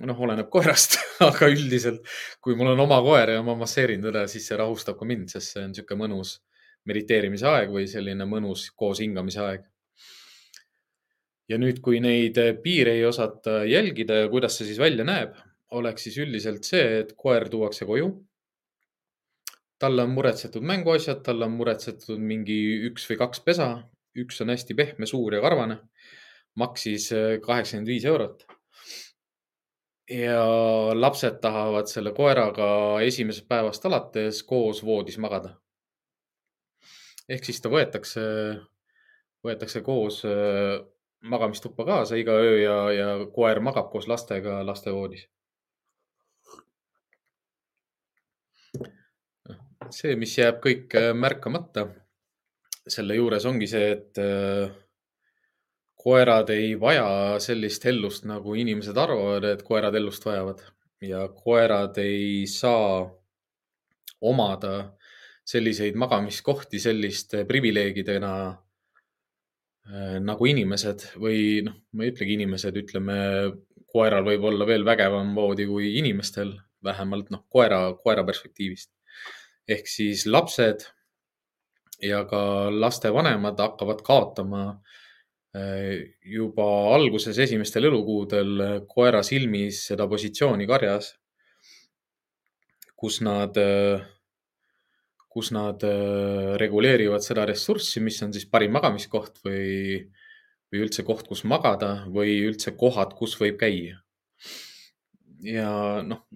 [0.00, 0.96] Noh, oleneb koerast
[1.28, 2.06] aga üldiselt,
[2.40, 5.54] kui mul on oma koer ja ma masseerin teda, siis see rahustab ka mind, sest
[5.54, 6.38] see on niisugune mõnus
[6.88, 9.68] mediteerimise aeg või selline mõnus koos hingamise aeg.
[11.50, 15.36] ja nüüd, kui neid piire ei osata jälgida ja kuidas see siis välja näeb,
[15.76, 18.12] oleks siis üldiselt see, et koer tuuakse koju.
[19.82, 23.68] talle on muretsetud mänguasjad, talle on muretsetud mingi üks või kaks pesa,
[24.16, 25.80] üks on hästi pehme, suur ja karvane,
[26.54, 27.08] maksis
[27.42, 28.46] kaheksakümmend viis eurot
[30.10, 30.44] ja
[30.94, 35.54] lapsed tahavad selle koeraga esimesest päevast alates koos voodis magada
[37.28, 38.22] ehk siis ta võetakse,
[39.46, 40.80] võetakse koos äh,
[41.22, 45.28] magamistuppa kaasa iga öö ja, ja koer magab koos lastega lastevoodis.
[49.92, 51.88] see, mis jääb kõik äh, märkamata
[52.88, 54.70] selle juures ongi see, et äh,
[56.02, 60.62] koerad ei vaja sellist hellust, nagu inimesed arvavad, et koerad hellust vajavad
[61.02, 63.04] ja koerad ei saa
[64.22, 64.74] omada
[65.46, 73.18] selliseid magamiskohti selliste privileegidena äh, nagu inimesed või noh, ma ei ütlegi inimesed, ütleme,
[73.92, 78.90] koeral võib olla veel vägevam voodi kui inimestel, vähemalt noh, koera, koera perspektiivist.
[79.68, 80.82] ehk siis lapsed
[82.02, 85.01] ja ka lastevanemad hakkavad kaotama äh,
[85.52, 91.10] juba alguses, esimestel elukuudel koera silmis seda positsiooni karjas,
[92.96, 94.00] kus nad äh,
[95.32, 100.02] kus nad äh, reguleerivad seda ressurssi, mis on siis parim magamiskoht või,
[100.68, 104.02] või üldse koht, kus magada või üldse kohad, kus võib käia.
[105.42, 106.26] ja noh,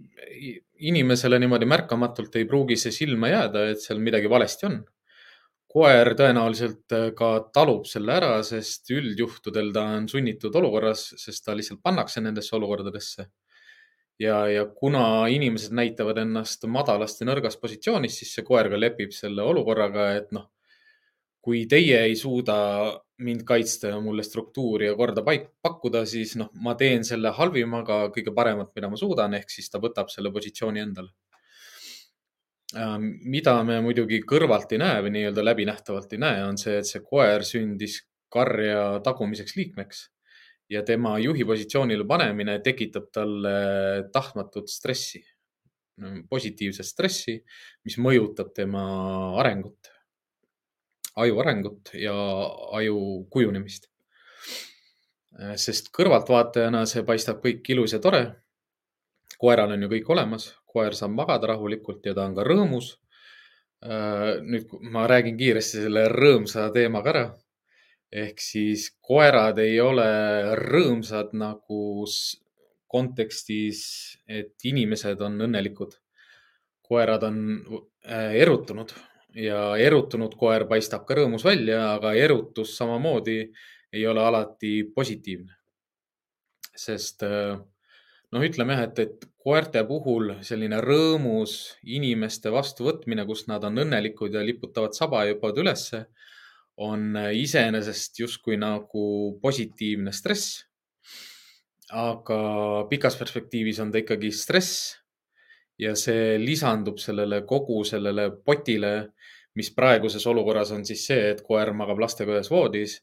[0.91, 4.81] inimesele niimoodi märkamatult ei pruugi see silma jääda, et seal midagi valesti on.
[5.77, 11.57] Koer tõenäoliselt äh, ka talub selle ära, sest üldjuhtudel ta on sunnitud olukorras, sest ta
[11.57, 13.29] lihtsalt pannakse nendesse olukordadesse
[14.19, 19.13] ja, ja kuna inimesed näitavad ennast madalast ja nõrgast positsioonist, siis see koer ka lepib
[19.15, 20.49] selle olukorraga, et noh,
[21.47, 22.57] kui teie ei suuda
[23.23, 28.07] mind kaitsta ja mulle struktuuri ja korda paik pakkuda, siis noh, ma teen selle halvimaga
[28.15, 31.15] kõige paremat, mida ma suudan, ehk siis ta võtab selle positsiooni endale.
[32.75, 36.89] Ähm, mida me muidugi kõrvalt ei näe või nii-öelda läbinähtavalt ei näe, on see, et
[36.89, 38.01] see koer sündis
[38.33, 40.01] karja tagumiseks liikmeks
[40.69, 43.53] ja tema juhi positsioonile panemine tekitab talle
[44.13, 45.23] tahtmatut stressi,
[46.31, 47.37] positiivset stressi,
[47.87, 48.83] mis mõjutab tema
[49.41, 49.93] arengut,
[51.23, 52.17] aju arengut ja
[52.81, 52.99] aju
[53.31, 53.93] kujunemist.
[55.61, 58.43] sest kõrvaltvaatajana see paistab kõik ilus ja tore.
[59.39, 62.93] koeral on ju kõik olemas, koer saab magada rahulikult ja ta on ka rõõmus.
[64.53, 67.27] nüüd ma räägin kiiresti selle rõõmsa teemaga ära
[68.13, 70.07] ehk siis koerad ei ole
[70.59, 72.07] rõõmsad nagu
[72.87, 73.81] kontekstis,
[74.29, 75.99] et inimesed on õnnelikud.
[76.87, 77.39] koerad on
[78.07, 78.93] äh, erutunud
[79.35, 83.41] ja erutunud koer paistab ka rõõmus välja, aga erutus samamoodi
[83.93, 85.53] ei ole alati positiivne.
[86.77, 87.59] sest äh,
[88.37, 91.57] noh, ütleme jah, et, et koerte puhul selline rõõmus
[91.97, 96.05] inimeste vastuvõtmine, kus nad on õnnelikud ja liputavad saba ja hüppavad ülesse
[96.85, 99.07] on iseenesest justkui nagu
[99.43, 100.63] positiivne stress.
[101.87, 102.37] aga
[102.91, 104.97] pikas perspektiivis on ta ikkagi stress
[105.79, 109.13] ja see lisandub sellele kogu sellele potile,
[109.55, 112.99] mis praeguses olukorras on siis see, et koer magab lastega ühes voodis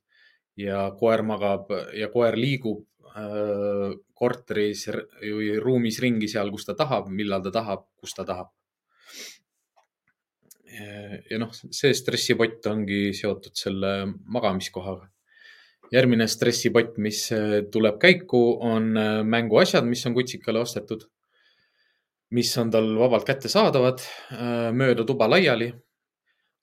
[0.60, 2.84] ja koer magab ja koer liigub
[4.14, 4.88] korteris
[5.22, 8.50] või ruumis ringi seal, kus ta tahab, millal ta tahab, kus ta tahab
[11.30, 13.94] ja noh, see stressipott ongi seotud selle
[14.34, 15.10] magamiskohaga.
[15.94, 21.04] järgmine stressipott, mis äh, tuleb käiku, on äh, mänguasjad, mis on kutsikale ostetud,
[22.34, 25.70] mis on tal vabalt kättesaadavad äh, mööda tuba laiali.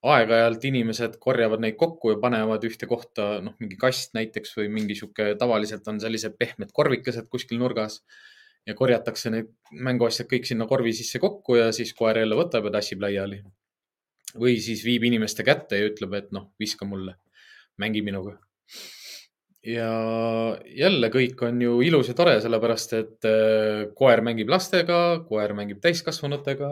[0.00, 4.96] Aeg-ajalt inimesed korjavad neid kokku ja panevad ühte kohta, noh, mingi kast näiteks või mingi
[4.96, 8.00] sihuke, tavaliselt on sellised pehmed korvikesed kuskil nurgas
[8.68, 12.78] ja korjatakse need mänguasjad kõik sinna korvi sisse kokku ja siis koer jälle võtab ja
[12.78, 13.42] tassib laiali.
[14.40, 17.16] või siis viib inimeste kätte ja ütleb, et noh, viska mulle,
[17.76, 18.38] mängi minuga.
[19.66, 19.90] ja
[20.64, 25.80] jälle kõik on ju ilus ja tore, sellepärast et äh, koer mängib lastega, koer mängib
[25.84, 26.70] täiskasvanutega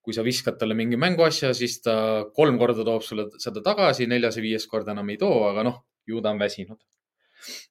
[0.00, 1.94] kui sa viskad talle mingi mänguasja, siis ta
[2.36, 5.82] kolm korda toob sulle seda tagasi, neljas ja viies kord enam ei too, aga noh,
[6.08, 6.80] ju ta on väsinud.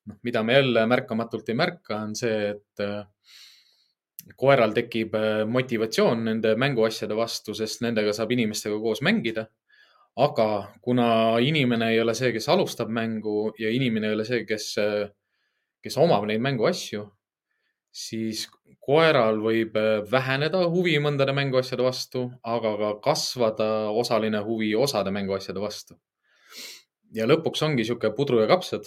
[0.10, 3.04] noh, mida me jälle märkamatult ei märka, on see, et äh,
[4.38, 9.48] koeral tekib äh, motivatsioon nende mänguasjade vastu, sest nendega saab inimestega koos mängida.
[10.20, 14.66] aga kuna inimene ei ole see, kes alustab mängu ja inimene ei ole see, kes,
[14.82, 15.06] äh,
[15.82, 17.06] kes omab neid mänguasju,
[17.92, 18.48] siis
[18.86, 19.76] koeral võib
[20.12, 26.00] väheneda huvi mõndade mänguasjade vastu, aga ka kasvada osaline huvi osade mänguasjade vastu.
[27.14, 28.86] ja lõpuks ongi niisugune pudru ja kapsad,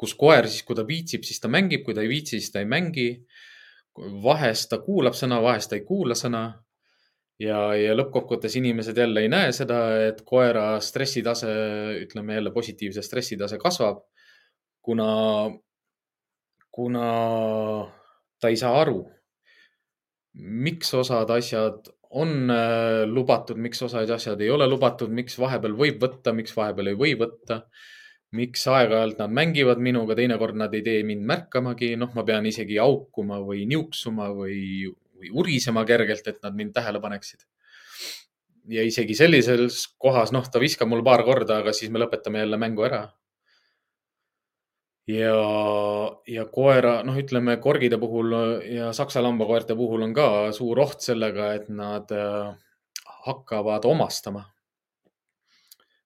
[0.00, 2.62] kus koer siis, kui ta viitsib, siis ta mängib, kui ta ei viitsi, siis ta
[2.62, 3.08] ei mängi
[4.24, 6.44] vahest ta kuulab sõna, vahest ta ei kuula sõna.
[7.42, 11.50] ja, ja lõppkokkuvõttes inimesed jälle ei näe seda, et koera stressitase,
[12.04, 14.04] ütleme jälle positiivse stressitase kasvab,
[14.80, 15.08] kuna,
[16.72, 17.06] kuna
[18.40, 19.04] ta ei saa aru,
[20.34, 26.00] miks osad asjad on äh, lubatud, miks osad asjad ei ole lubatud, miks vahepeal võib
[26.02, 27.62] võtta, miks vahepeal ei või võtta
[28.36, 32.78] miks aeg-ajalt nad mängivad minuga, teinekord nad ei tee mind märkamagi, noh, ma pean isegi
[32.80, 37.44] haukuma või niuksuma või, või urisema kergelt, et nad mind tähele paneksid.
[38.72, 42.56] ja isegi sellises kohas, noh, ta viskab mul paar korda, aga siis me lõpetame jälle
[42.56, 43.02] mängu ära.
[45.12, 45.36] Ja,
[46.28, 48.34] ja koera, noh, ütleme korgide puhul
[48.70, 52.52] ja saksa lambakoerte puhul on ka suur oht sellega, et nad äh,
[53.26, 54.46] hakkavad omastama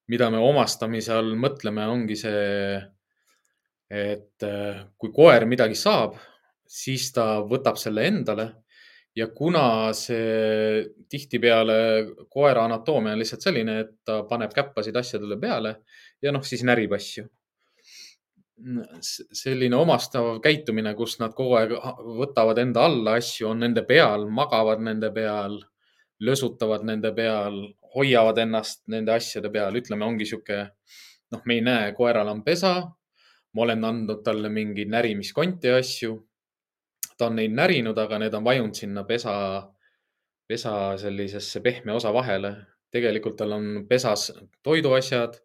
[0.06, 2.76] mida me omastamise all mõtleme, ongi see,
[3.90, 6.16] et äh, kui koer midagi saab,
[6.66, 8.46] siis ta võtab selle endale
[9.16, 11.78] ja kuna see tihtipeale
[12.30, 15.76] koera anatoomia on lihtsalt selline, et ta paneb käppasid asjadele peale
[16.22, 17.26] ja noh, siis närib asju.
[19.36, 21.74] Selline omastav käitumine, kus nad kogu aeg
[22.20, 25.58] võtavad enda alla asju, on nende peal, magavad nende peal,
[26.24, 27.58] lösutavad nende peal,
[27.96, 30.62] hoiavad ennast nende asjade peal, ütleme, ongi sihuke,
[31.32, 32.78] noh, me ei näe, koeral on pesa.
[33.56, 36.16] ma olen andnud talle mingeid närimiskonti ja asju.
[37.18, 39.32] ta on neid närinud, aga need on vajunud sinna pesa,
[40.46, 42.56] pesa sellisesse pehme osa vahele.
[42.92, 44.32] tegelikult tal on pesas
[44.62, 45.40] toiduasjad.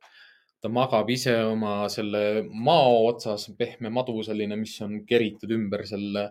[0.61, 6.27] Ta magab ise oma selle mao otsas, pehme madu selline, mis on keritud ümber selle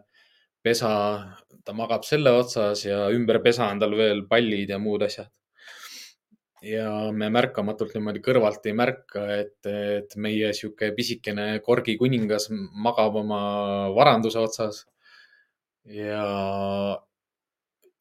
[0.62, 0.92] pesa.
[1.64, 5.30] ta magab selle otsas ja ümber pesa on tal veel pallid ja muud asjad
[6.62, 12.50] ja me märkamatult niimoodi kõrvalt ei märka, et, et meie sihuke pisikene korgikuningas
[12.84, 13.40] magab oma
[13.96, 14.84] varanduse otsas.
[15.84, 16.24] ja,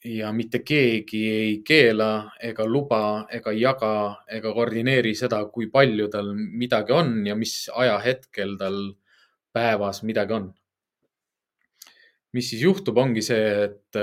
[0.06, 3.93] ja mitte keegi ei keela ega luba ega jaga
[4.32, 8.80] ega koordineeri seda, kui palju tal midagi on ja mis ajahetkel tal
[9.54, 10.54] päevas midagi on.
[12.34, 13.97] mis siis juhtub, ongi see, et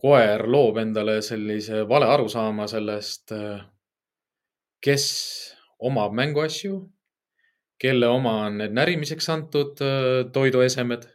[0.00, 3.32] koer loob endale sellise vale arusaama sellest,
[4.80, 5.04] kes
[5.80, 6.80] omab mänguasju,
[7.80, 11.06] kelle oma on need närimiseks antud äh, toiduesemed,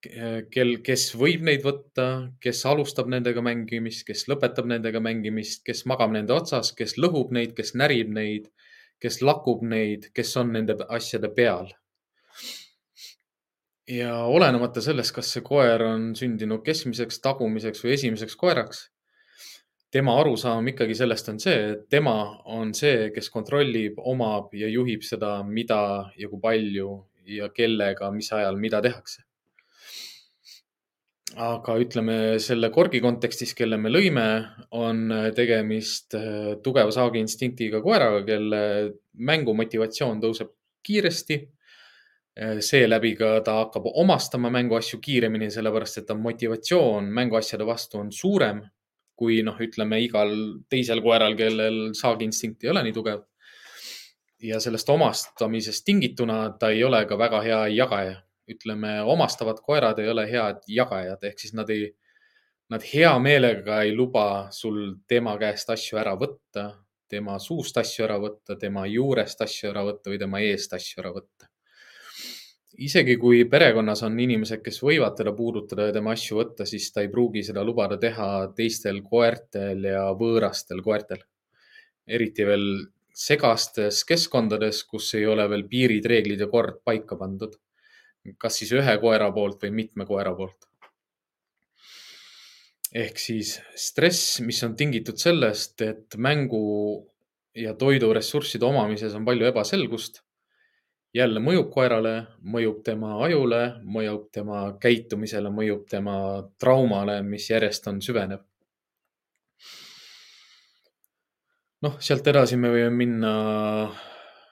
[0.00, 2.06] kel, kes võib neid võtta,
[2.40, 7.52] kes alustab nendega mängimist, kes lõpetab nendega mängimist, kes magab nende otsas, kes lõhub neid,
[7.58, 8.48] kes närib neid,
[9.00, 11.70] kes lakub neid, kes on nende asjade peal
[13.90, 18.84] ja olenemata sellest, kas see koer on sündinud keskmiseks, tagumiseks või esimeseks koeraks,
[19.90, 22.14] tema arusaam ikkagi sellest on see, et tema
[22.54, 25.80] on see, kes kontrollib, omab ja juhib seda, mida
[26.18, 26.92] ja kui palju
[27.30, 29.24] ja kellega, mis ajal, mida tehakse.
[31.36, 34.26] Aga ütleme selle korgi kontekstis, kelle me lõime,
[34.74, 38.62] on tegemist äh, tugeva saagiinstinktiga koeraga, kelle
[39.14, 40.54] mängumotivatsioon tõuseb
[40.86, 41.40] kiiresti
[42.38, 48.12] Äh, seeläbi ka ta hakkab omastama mänguasju kiiremini, sellepärast et ta motivatsioon mänguasjade vastu on
[48.14, 48.62] suurem
[49.18, 50.30] kui noh, ütleme igal
[50.70, 53.26] teisel koeral, kellel saagiinstinkt ei ole nii tugev.
[54.40, 58.14] ja sellest omastamisest tingituna ta ei ole ka väga hea jagaja.
[58.54, 61.90] Ütleme, omastavad koerad ei ole head jagajad, ehk siis nad ei,
[62.70, 66.70] nad hea meelega ei luba sul tema käest asju ära võtta,
[67.10, 71.14] tema suust asju ära võtta, tema juurest asju ära võtta või tema eest asju ära
[71.14, 71.50] võtta
[72.80, 77.04] isegi kui perekonnas on inimesed, kes võivad teda puudutada ja tema asju võtta, siis ta
[77.04, 81.24] ei pruugi seda lubada teha teistel koertel ja võõrastel koertel.
[82.10, 82.64] eriti veel
[83.14, 87.52] segastes keskkondades, kus ei ole veel piirid, reeglid ja kord paika pandud.
[88.38, 90.66] Kas siis ühe koera poolt või mitme koera poolt.
[92.90, 96.64] ehk siis stress, mis on tingitud sellest, et mängu
[97.54, 100.22] ja toiduressursside omamises on palju ebaselgust.
[101.14, 106.14] jälle mõjub koerale, mõjub tema ajule, mõjub tema käitumisele, mõjub tema
[106.58, 108.44] traumale, mis järjest on süvenev.
[111.82, 113.34] noh, sealt edasi me võime minna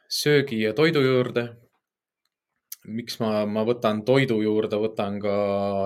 [0.09, 1.49] söögi ja toidu juurde.
[2.89, 5.35] Miks ma, ma võtan toidu juurde, võtan ka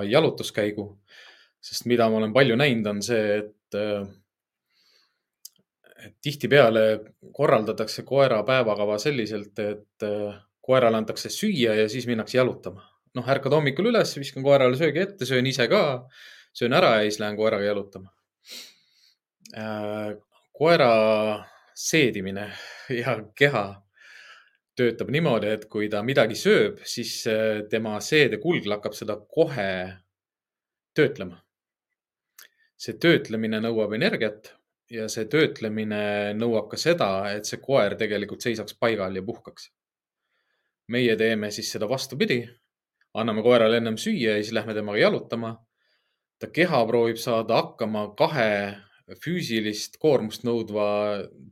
[0.09, 0.87] jalutuskäigu,
[1.63, 3.79] sest mida ma olen palju näinud, on see, et,
[6.07, 6.87] et tihtipeale
[7.35, 10.09] korraldatakse koera päevakava selliselt, et
[10.63, 12.89] koerale antakse süüa ja siis minnakse jalutama.
[13.13, 16.09] noh, ärkad hommikul üles, viskan koerale söögi ette, söön ise ka,
[16.57, 18.09] söön ära ja siis lähen koeraga jalutama
[20.53, 21.45] koera
[21.75, 22.53] seedimine
[23.03, 23.65] ja keha
[24.77, 29.73] töötab niimoodi, et kui ta midagi sööb, siis äh, tema seedekulg hakkab seda kohe
[30.97, 31.41] töötlema.
[32.83, 34.49] see töötlemine nõuab energiat
[34.91, 39.71] ja see töötlemine nõuab ka seda, et see koer tegelikult seisaks paigal ja puhkaks.
[40.89, 42.43] meie teeme siis seda vastupidi,
[43.15, 45.57] anname koerale ennem süüa ja siis lähme temaga jalutama.
[46.39, 48.77] ta keha proovib saada hakkama kahe
[49.23, 50.87] füüsilist koormust nõudva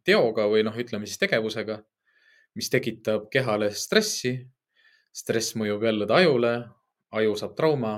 [0.04, 1.80] teoga või noh, ütleme siis tegevusega,
[2.54, 4.38] mis tekitab kehale stressi.
[5.12, 6.52] stress mõjub jälle ajule,
[7.18, 7.94] aju saab trauma,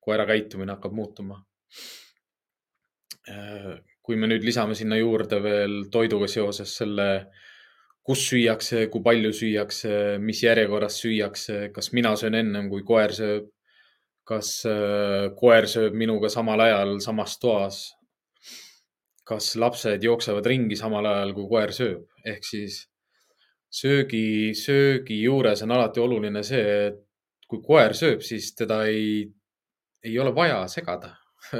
[0.00, 1.42] koera käitumine hakkab muutuma.
[4.02, 7.26] kui me nüüd lisame sinna juurde veel toiduga seoses selle,
[8.06, 13.48] kus süüakse, kui palju süüakse, mis järjekorras süüakse, kas mina söön ennem kui koer sööb,
[14.22, 17.82] kas äh, koer sööb minuga samal ajal samas toas
[19.26, 22.84] kas lapsed jooksevad ringi samal ajal, kui koer sööb, ehk siis
[23.72, 27.02] söögi, söögi juures on alati oluline see, et
[27.46, 29.26] kui koer sööb, siis teda ei,
[30.04, 31.14] ei ole vaja segada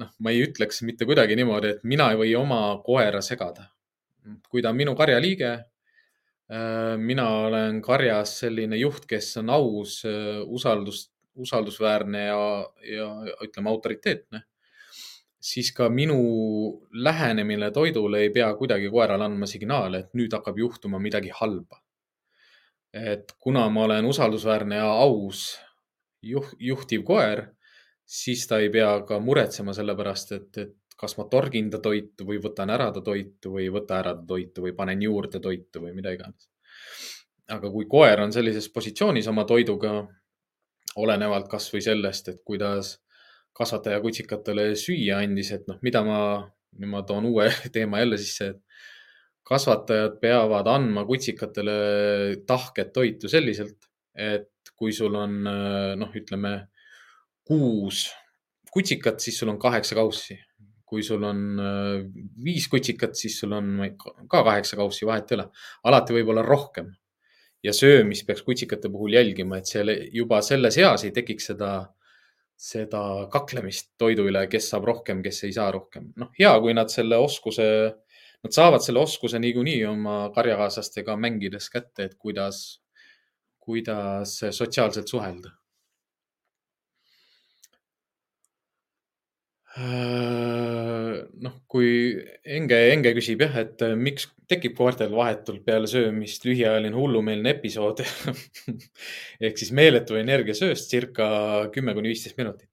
[0.00, 3.70] noh, ma ei ütleks mitte kuidagi niimoodi, et mina ei või oma koera segada.
[4.50, 5.50] kui ta on minu karjaliige,
[6.50, 12.40] äh, mina olen karjas selline juht, kes on aus, äh, usaldus, usaldusväärne ja,
[12.90, 13.08] ja
[13.44, 14.42] ütleme autoriteetne
[15.46, 16.18] siis ka minu
[16.90, 21.82] lähenemine toidule ei pea kuidagi koerale andma signaale, et nüüd hakkab juhtuma midagi halba.
[22.96, 25.40] et kuna ma olen usaldusväärne ja aus
[26.22, 27.42] juh, juhtiv koer,
[28.06, 32.24] siis ta ei pea ka muretsema selle pärast, et, et kas ma torgin ta toitu
[32.24, 35.82] või võtan ära ta toitu või ei võta ära ta toitu või panen juurde toitu
[35.84, 36.48] või mida iganes.
[37.52, 40.06] aga kui koer on sellises positsioonis oma toiduga,
[40.96, 42.96] olenevalt kasvõi sellest, et kuidas
[43.56, 46.20] kasvataja kutsikatele süüa andis, et noh, mida ma,
[46.76, 48.62] nüüd ma toon uue teema jälle sisse, et
[49.46, 51.76] kasvatajad peavad andma kutsikatele
[52.48, 53.78] tahket toitu selliselt,
[54.12, 56.56] et kui sul on noh, ütleme
[57.46, 58.08] kuus
[58.76, 60.38] kutsikat, siis sul on kaheksa kaussi.
[60.86, 61.56] kui sul on
[62.44, 63.80] viis kutsikat, siis sul on
[64.30, 65.46] ka kaheksa kaussi, vahet ei ole.
[65.84, 66.92] alati võib olla rohkem.
[67.64, 71.70] ja söömist peaks kutsikate puhul jälgima, et selle juba selles eas ei tekiks seda
[72.56, 73.02] seda
[73.32, 76.10] kaklemist toidu üle, kes saab rohkem, kes ei saa rohkem.
[76.16, 77.68] noh, hea, kui nad selle oskuse,
[78.44, 82.80] nad saavad selle oskuse niikuinii oma karjakaaslastega mängides kätte, et kuidas,
[83.60, 85.52] kuidas sotsiaalselt suhelda
[89.76, 91.88] Äh, noh, kui
[92.48, 98.02] Enge, Enge küsib jah, et miks tekib koertel vahetult peale söömist lühiajaline hullumeelne episood
[99.46, 101.28] ehk siis meeletu energiasööst circa
[101.74, 102.70] kümme kuni viisteist minutit.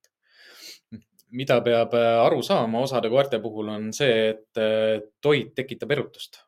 [1.34, 4.64] mida peab äh, aru saama osade koerte puhul on see, et
[5.22, 6.44] toit tekitab erutust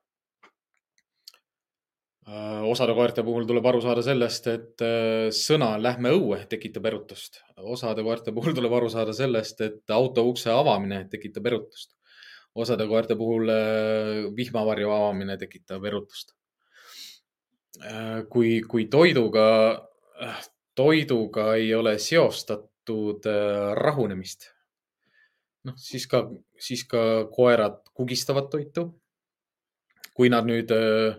[2.26, 7.44] Äh, osade koerte puhul tuleb aru saada sellest, et äh, sõna lähme õue tekitab erutust.
[7.76, 11.95] osade koerte puhul tuleb aru saada sellest, et auto ukse avamine tekitab erutust.
[12.56, 16.36] Osade koerte puhul äh, vihmavarju avamine tekitab erutust.
[18.32, 19.48] kui, kui toiduga,
[20.80, 23.28] toiduga ei ole seostatud
[23.76, 24.48] rahunemist,
[25.68, 26.22] noh, siis ka,
[26.56, 27.02] siis ka
[27.36, 28.94] koerad kugistavad toitu.
[30.16, 31.18] kui nad nüüd äh,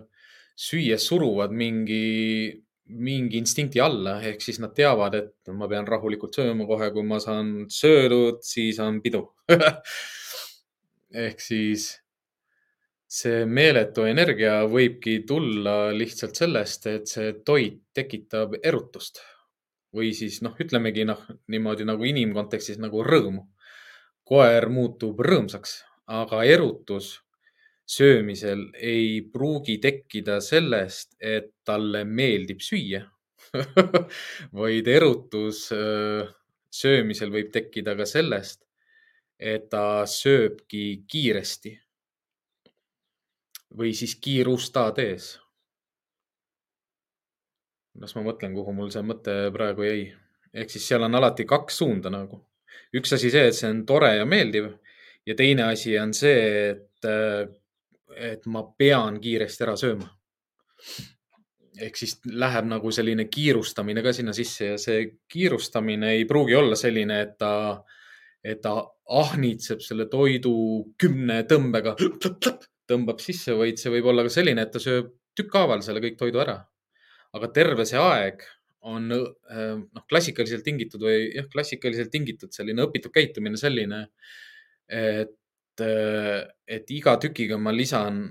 [0.57, 2.49] süües suruvad mingi,
[2.97, 7.19] mingi instinkti alla, ehk siis nad teavad, et ma pean rahulikult sööma kohe, kui ma
[7.21, 9.21] saan söödud, siis on pidu
[11.13, 11.89] ehk siis
[13.07, 19.21] see meeletu energia võibki tulla lihtsalt sellest, et see toit tekitab erutust
[19.95, 23.47] või siis noh, ütlemegi noh, niimoodi nagu inimkontekstis nagu rõõmu.
[24.27, 25.77] koer muutub rõõmsaks,
[26.11, 27.13] aga erutus
[27.87, 33.05] söömisel ei pruugi tekkida sellest, et talle meeldib süüa
[34.59, 35.69] vaid erutus
[36.81, 38.66] söömisel võib tekkida ka sellest,
[39.39, 41.75] et ta sööbki kiiresti
[43.77, 45.37] või siis kiirustad ees.
[47.97, 50.13] las ma mõtlen, kuhu mul see mõte praegu jäi.
[50.53, 52.41] ehk siis seal on alati kaks suunda nagu.
[52.93, 54.71] üks asi see, et see on tore ja meeldiv
[55.25, 57.09] ja teine asi on see, et,
[58.15, 60.09] et ma pean kiiresti ära sööma.
[61.77, 66.75] ehk siis läheb nagu selline kiirustamine ka sinna sisse ja see kiirustamine ei pruugi olla
[66.75, 67.83] selline, et ta,
[68.47, 68.79] et ta
[69.21, 70.53] ahnitseb selle toidu
[70.99, 71.95] kümne tõmbega
[72.87, 76.41] tõmbab sisse, vaid see võib olla ka selline, et ta sööb tükkhaaval selle kõik toidu
[76.43, 76.61] ära.
[77.35, 78.43] aga terve see aeg
[78.87, 84.05] on äh, noh, klassikaliselt tingitud või jah, klassikaliselt tingitud selline õpitud käitumine selline,
[84.87, 88.23] et, äh, et iga tükiga ma lisan,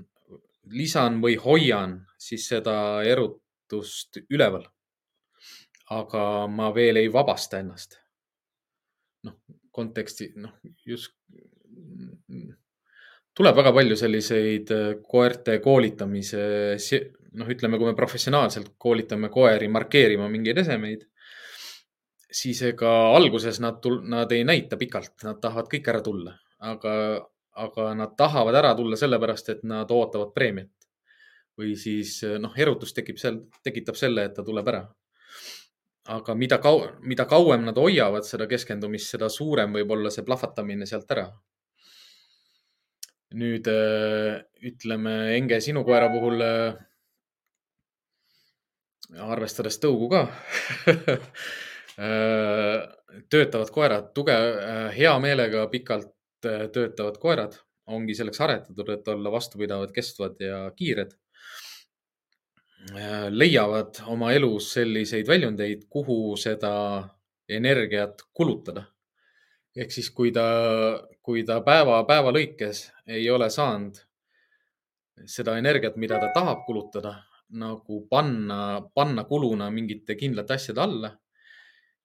[0.73, 4.65] lisan või hoian siis seda erutust üleval.
[5.87, 7.99] aga ma veel ei vabasta ennast.
[9.23, 9.37] noh,
[9.77, 11.13] konteksti, noh, just
[13.37, 16.41] tuleb väga palju selliseid äh, koerte koolitamise,
[17.37, 21.05] noh, ütleme, kui me professionaalselt koolitame koeri markeerima mingeid esemeid,
[22.33, 26.33] siis ega alguses nad, nad ei näita pikalt, nad tahavad kõik ära tulla,
[26.65, 26.93] aga,
[27.67, 30.73] aga nad tahavad ära tulla sellepärast, et nad ootavad preemiat.
[31.57, 34.83] või siis noh, erutus tekib seal, tekitab selle, et ta tuleb ära.
[36.07, 40.87] Aga mida kau-, mida kauem nad hoiavad seda keskendumist, seda suurem võib olla see plahvatamine
[40.89, 41.27] sealt ära
[43.35, 46.77] nüüd äh, ütleme, Enge, sinu koera puhul äh,
[49.27, 50.21] arvestades tõugu ka
[52.07, 52.87] äh,
[53.31, 54.59] töötavad koerad, tugev,
[54.95, 57.55] hea meelega pikalt töötavad koerad
[57.89, 61.15] ongi selleks aretatud, et olla vastupidavad, kestvad ja kiired.
[63.31, 66.71] Leiavad oma elus selliseid väljundeid, kuhu seda
[67.49, 68.85] energiat kulutada
[69.77, 70.45] ehk siis, kui ta,
[71.23, 73.99] kui ta päeva, päeva lõikes ei ole saanud
[75.29, 77.13] seda energiat, mida ta tahab kulutada,
[77.57, 81.13] nagu panna, panna kuluna mingite kindlate asjade alla.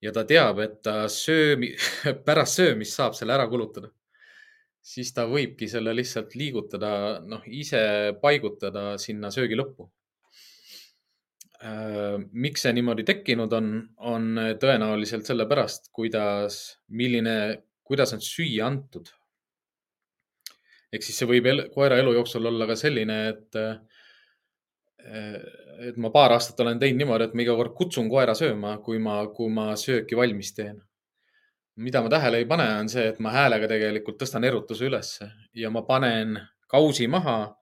[0.02, 1.68] ja ta teab, et ta söömi,
[2.26, 3.90] pärast söömist saab selle ära kulutada.
[4.82, 9.88] siis ta võibki selle lihtsalt liigutada, noh, ise paigutada sinna söögi lõppu
[11.62, 13.66] miks see niimoodi tekkinud on,
[14.10, 17.34] on tõenäoliselt sellepärast, kuidas, milline,
[17.86, 19.12] kuidas on süüa antud.
[20.92, 25.36] ehk siis see võib el, koera elu jooksul olla ka selline, et, äh,
[25.88, 28.98] et ma paar aastat olen teinud niimoodi, et ma iga kord kutsun koera sööma, kui
[29.00, 30.82] ma, kui ma sööki valmis teen.
[31.76, 35.70] mida ma tähele ei pane, on see, et ma häälega tegelikult tõstan erutuse ülesse ja
[35.70, 36.36] ma panen
[36.68, 37.54] kausi maha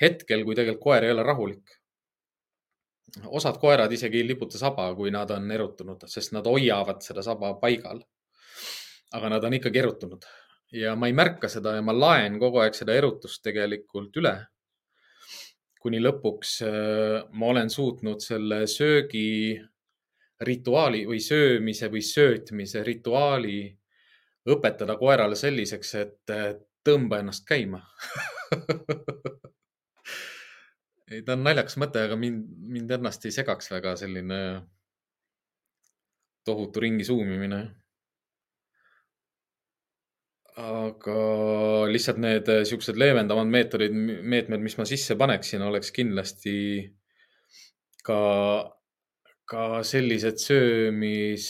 [0.00, 1.79] hetkel, kui tegelikult koer ei ole rahulik
[3.26, 7.54] osad koerad isegi ei liputa saba, kui nad on erutunud, sest nad hoiavad seda saba
[7.60, 8.02] paigal.
[9.12, 10.22] aga nad on ikkagi erutunud
[10.72, 14.34] ja ma ei märka seda ja ma laen kogu aeg seda erutust tegelikult üle.
[15.80, 19.56] kuni lõpuks äh, ma olen suutnud selle söögi
[20.40, 23.62] rituaali või söömise või söötmise rituaali
[24.50, 26.32] õpetada koerale selliseks, et
[26.84, 27.80] tõmba ennast käima
[31.10, 32.46] ei, ta on naljakas mõte, aga mind,
[32.76, 34.40] mind ennast ei segaks väga selline
[36.46, 37.68] tohutu ringi suumimine.
[40.60, 41.14] aga
[41.88, 46.52] lihtsalt need siuksed leevendavad meetodid, meetmed, mis ma sisse paneksin, oleks kindlasti
[48.04, 48.18] ka,
[49.48, 51.46] ka sellised söömis,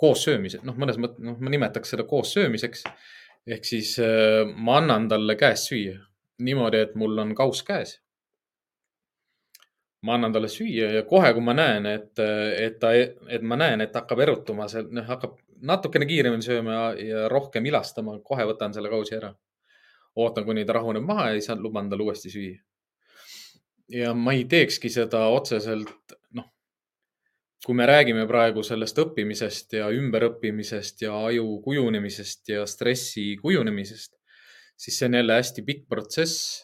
[0.00, 2.82] koossöömised, noh, mõnes mõttes, noh, ma nimetaks seda koossöömiseks.
[3.46, 3.94] ehk siis
[4.56, 6.00] ma annan talle käest süüa
[6.38, 8.00] niimoodi, et mul on kauss käes.
[10.06, 12.20] ma annan talle süüa ja kohe, kui ma näen, et,
[12.60, 16.84] et ta, et ma näen, et hakkab erutuma, see noh, hakkab natukene kiiremini sööma ja,
[17.00, 19.32] ja rohkem ilastama, kohe võtan selle kausi ära.
[20.16, 22.60] ootan, kuni ta rahuneb maha ja siis luban tal uuesti süüa.
[23.88, 26.52] ja ma ei teekski seda otseselt, noh,
[27.64, 34.15] kui me räägime praegu sellest õppimisest ja ümberõppimisest ja aju kujunemisest ja stressi kujunemisest,
[34.76, 36.62] siis see on jälle hästi pikk protsess.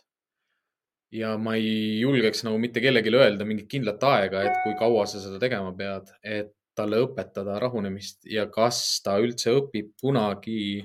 [1.12, 5.20] ja ma ei julgeks nagu mitte kellelegi öelda mingit kindlat aega, et kui kaua sa
[5.20, 10.80] seda tegema pead, et talle õpetada rahunemist ja kas ta üldse õpib kunagi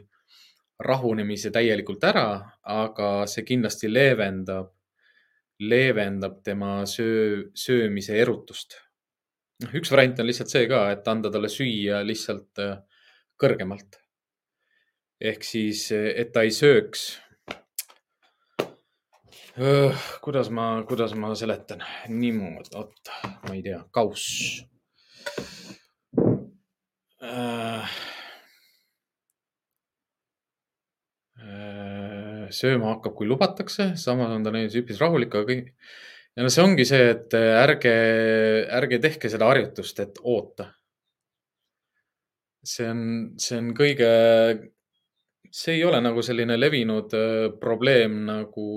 [0.84, 4.74] rahunemise täielikult ära, aga see kindlasti leevendab,
[5.64, 8.78] leevendab tema söö, söömise erutust.
[9.64, 12.76] noh, üks variant on lihtsalt see ka, et anda talle süüa lihtsalt äh,
[13.42, 13.98] kõrgemalt
[15.22, 17.10] ehk siis, et ta ei sööks
[20.22, 21.82] kuidas ma, kuidas ma seletan
[22.14, 23.10] niimoodi, oot,
[23.48, 24.62] ma ei tea, kauss
[27.26, 27.96] äh,.
[32.54, 35.74] sööma hakkab, kui lubatakse, samas on ta näiteks üpris rahulik, aga kõik.
[36.38, 37.94] ja no see ongi see, et ärge,
[38.78, 40.70] ärge tehke seda harjutust, et oota.
[42.62, 43.02] see on,
[43.42, 44.14] see on kõige,
[45.52, 47.14] see ei ole nagu selline levinud
[47.60, 48.68] probleem nagu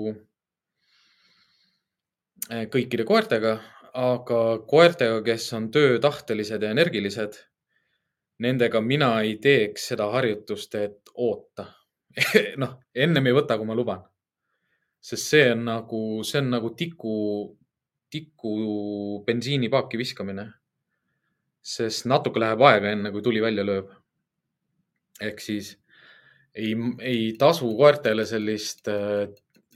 [2.71, 3.55] kõikide koertega,
[3.93, 7.37] aga koertega, kes on töötahtelised ja energilised,
[8.41, 11.67] nendega mina ei teeks seda harjutust, et oota
[12.61, 14.01] noh, ennem ei võta, kui ma luban.
[15.01, 17.13] sest see on nagu, see on nagu tiku,
[18.11, 18.51] tiku
[19.25, 20.51] bensiinipaaki viskamine.
[21.61, 23.91] sest natuke läheb aega, enne kui tuli välja lööb.
[25.21, 25.77] ehk siis
[26.55, 28.89] ei, ei tasu koertele sellist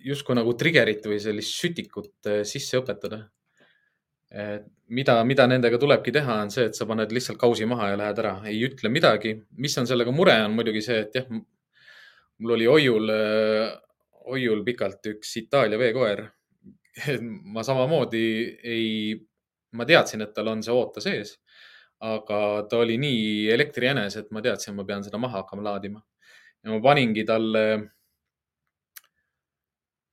[0.05, 3.23] justkui nagu trigger'it või sellist sütikut sisse õpetada.
[4.88, 8.19] mida, mida nendega tulebki teha, on see, et sa paned lihtsalt kausi maha ja lähed
[8.21, 9.36] ära, ei ütle midagi.
[9.57, 11.30] mis on sellega mure, on muidugi see, et jah,
[12.39, 13.13] mul oli Oiul,
[14.26, 16.26] Oiul pikalt üks Itaalia veekoer.
[17.55, 18.26] ma samamoodi
[18.63, 19.15] ei,
[19.76, 21.36] ma teadsin, et tal on see oota sees,
[22.05, 26.03] aga ta oli nii elektriänes, et ma teadsin, ma pean seda maha hakkama laadima.
[26.66, 27.66] Ja ma paningi talle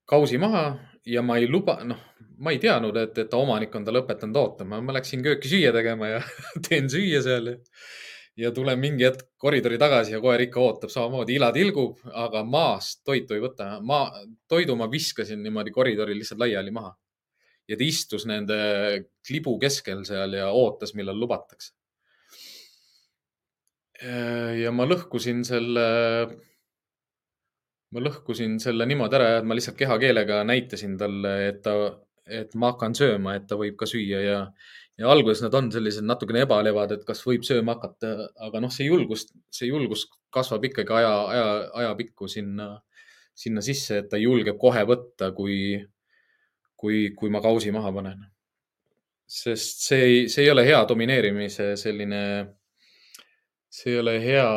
[0.05, 0.67] kausi maha
[1.07, 1.99] ja ma ei luba, noh,
[2.45, 4.81] ma ei teadnud, et, et ta omanik on talle õpetanud ootama.
[4.85, 6.23] ma läksin kööki süüa tegema ja
[6.69, 7.55] teen süüa seal
[8.37, 13.03] ja tulen mingi hetk koridori tagasi ja koer ikka ootab samamoodi, ila tilgub, aga maast
[13.05, 13.77] toitu ei võta.
[13.81, 14.05] ma,
[14.49, 16.95] toidu ma viskasin niimoodi koridoril lihtsalt laiali maha.
[17.69, 18.57] ja ta istus nende
[19.27, 21.73] klibu keskel seal ja ootas, millal lubatakse.
[24.03, 25.87] Ja ma lõhkusin selle,
[27.93, 31.77] ma lõhkusin selle niimoodi ära, et ma lihtsalt kehakeelega näitasin talle, et ta,
[32.27, 34.39] et ma hakkan sööma, et ta võib ka süüa ja
[34.99, 38.87] ja alguses nad on sellised natukene ebalevad, et kas võib sööma hakata, aga noh, see
[38.87, 41.47] julgus, see julgus kasvab ikkagi aja, aja,
[41.83, 42.75] ajapikku sinna,
[43.35, 45.81] sinna sisse, et ta julgeb kohe võtta, kui,
[46.79, 48.29] kui, kui ma kausi maha panen.
[49.33, 52.23] sest see ei, see ei ole hea domineerimise selline,
[53.73, 54.49] see ei ole hea,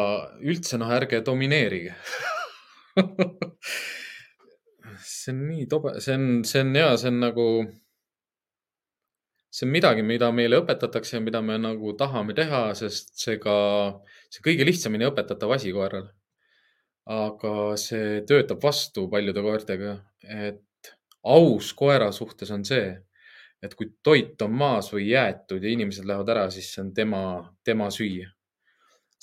[0.43, 1.95] üldse noh, ärge domineerige
[5.05, 7.47] see on nii tobe, see on, see on hea, see on nagu
[9.55, 13.55] see on midagi, mida meile õpetatakse ja mida me nagu tahame teha, sest see ka,
[14.33, 16.11] see kõige lihtsamini õpetatav asi koerale.
[17.05, 19.91] aga see töötab vastu paljude koertega,
[20.25, 20.89] et
[21.29, 22.87] aus koera suhtes on see,
[23.61, 27.21] et kui toit on maas või jäetud ja inimesed lähevad ära, siis see on tema,
[27.63, 28.31] tema süüa.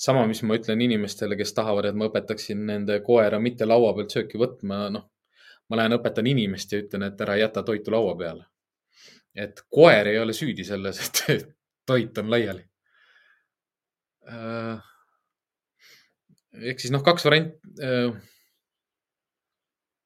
[0.03, 4.15] Sama, mis ma ütlen inimestele, kes tahavad, et ma õpetaksin nende koera mitte laua pealt
[4.15, 5.09] sööki võtma, noh,
[5.69, 8.49] ma lähen õpetan inimest ja ütlen, et ära jäta toitu laua peale
[9.35, 11.47] et koer ei ole süüdi selles, et
[11.89, 12.63] toit on laiali.
[14.29, 14.77] Äh,
[16.69, 17.57] ehk siis noh, kaks varianti.
[17.83, 18.13] Äh,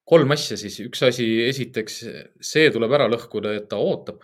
[0.07, 1.99] kolm asja siis, üks asi, esiteks
[2.51, 4.23] see tuleb ära lõhkuda, et ta ootab.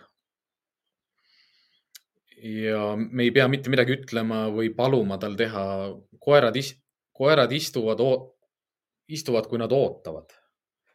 [2.44, 5.64] Ja me ei pea mitte midagi ütlema või paluma tal teha.
[6.20, 6.56] koerad,
[7.12, 8.00] koerad istuvad,
[9.08, 10.32] istuvad, kui nad ootavad.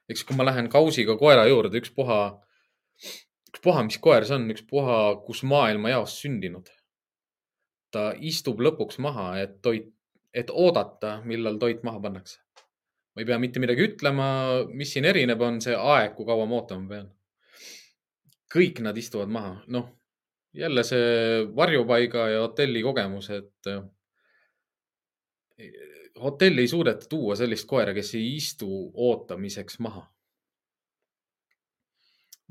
[0.09, 2.19] eks kui ma lähen kausiga koera juurde, ükspuha
[3.49, 6.69] ükspuha, mis koer see on, ükspuha, kus maailmajaos sündinud.
[7.89, 9.87] ta istub lõpuks maha, et toit,
[10.33, 12.39] et oodata, millal toit maha pannakse.
[13.15, 14.27] ma ei pea mitte midagi ütlema,
[14.71, 17.09] mis siin erineb, on see aeg, kui kaua ma ootama pean.
[18.53, 19.89] kõik nad istuvad maha, noh,
[20.53, 23.81] jälle see varjupaiga ja hotelli kogemus, et eh,
[26.21, 30.07] hotelli ei suudeta tuua sellist koera, kes ei istu ootamiseks maha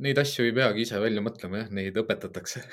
[0.04, 2.62] neid asju ei peagi ise välja mõtlema, jah, neid õpetatakse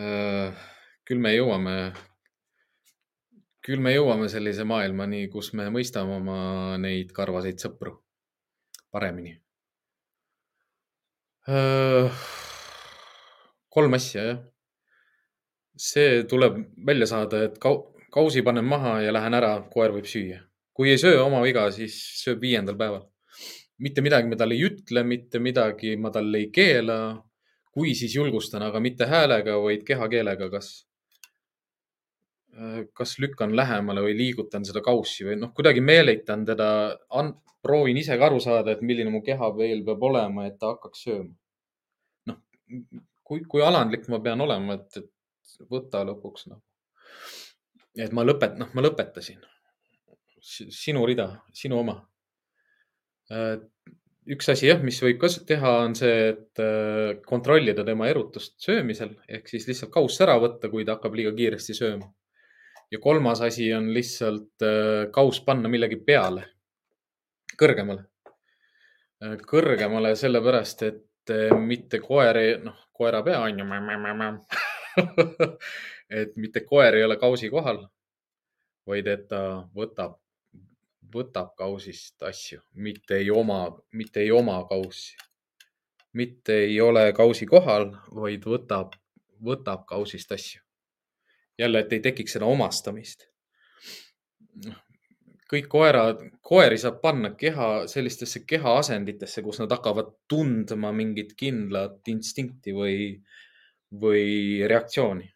[0.00, 0.66] äh,
[1.06, 1.74] küll me jõuame,
[3.66, 6.38] küll me jõuame sellise maailmani, kus me mõistame oma
[6.82, 7.92] neid karvaseid sõpru
[8.94, 9.32] paremini.
[11.46, 12.10] Äh,
[13.70, 14.38] kolm asja, jah.
[15.76, 17.58] see tuleb välja saada, et
[18.10, 20.40] kausi panen maha ja lähen ära, koer võib süüa.
[20.72, 23.04] kui ei söö oma viga, siis sööb viiendal päeval
[23.78, 27.22] mitte midagi ma talle ei ütle, mitte midagi ma talle ei keela.
[27.76, 30.85] kui, siis julgustan, aga mitte häälega, vaid kehakeelega, kas,
[32.96, 36.68] kas lükkan lähemale või liigutan seda kaussi või noh, kuidagi meelitan teda,
[37.62, 41.34] proovin ise ka aru saada, et milline mu kehaveel peab olema, et ta hakkaks sööma.
[42.30, 42.40] noh,
[43.26, 46.62] kui, kui alandlik ma pean olema, et, et võta lõpuks noh.
[47.98, 49.40] et ma lõpet-, noh, ma lõpetasin.
[50.40, 52.00] sinu rida, sinu oma
[53.26, 53.56] Äh,
[54.30, 59.16] üks asi jah, mis võib ka teha, on see, et äh, kontrollida tema erutust söömisel
[59.26, 62.10] ehk siis lihtsalt kauss ära võtta, kui ta hakkab liiga kiiresti sööma.
[62.90, 66.46] Ja kolmas asi on lihtsalt äh, kauss panna millegi peale,
[67.58, 68.04] kõrgemale.
[69.48, 73.64] kõrgemale sellepärast, et mitte koer ei, noh, koera pea on ju
[76.20, 77.80] et mitte koer ei ole kausi kohal,
[78.86, 79.40] vaid et ta
[79.74, 80.20] võtab
[81.14, 83.60] võtab kausist asju, mitte ei oma,
[83.92, 85.16] mitte ei oma kaussi.
[86.16, 88.94] mitte ei ole kausi kohal, vaid võtab,
[89.44, 90.65] võtab kausist asju.
[91.58, 93.28] Jälle, et ei tekiks seda omastamist.
[95.46, 102.74] kõik koerad, koeri saab panna keha, sellistesse kehaasenditesse, kus nad hakkavad tundma mingit kindlat instinkti
[102.74, 102.96] või,
[103.92, 105.30] või reaktsiooni.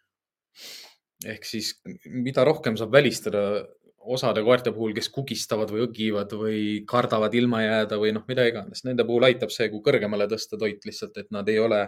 [1.27, 3.69] ehk siis, mida rohkem saab välistada
[4.01, 8.85] osade koerte puhul, kes kugistavad või õgivad või kardavad ilma jääda või noh, mida iganes.
[8.85, 11.83] Nende puhul aitab see, kui kõrgemale tõsta toit lihtsalt, et nad ei ole,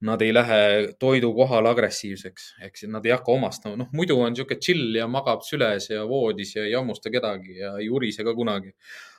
[0.00, 0.60] nad ei lähe
[1.00, 3.76] toidu kohal agressiivseks, ehk siis nad ei hakka omastama.
[3.80, 7.76] noh, muidu on niisugune chill ja magab süles ja voodis ja ei hammusta kedagi ja
[7.80, 8.74] ei urise ka kunagi.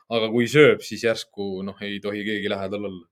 [0.10, 3.06] aga kui sööb, siis järsku noh, ei tohi keegi lähedal olla.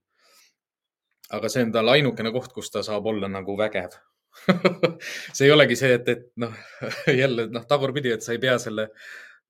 [1.34, 3.98] aga see on tal ainukene koht, kus ta saab olla nagu vägev
[5.36, 6.54] see ei olegi see, et, et noh,
[7.22, 8.92] jälle noh, tagurpidi, et sa ei pea selle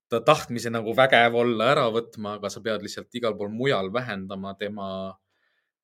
[0.08, 4.54] ta tahtmise nagu vägev olla ära võtma, aga sa pead lihtsalt igal pool mujal vähendama
[4.58, 4.88] tema,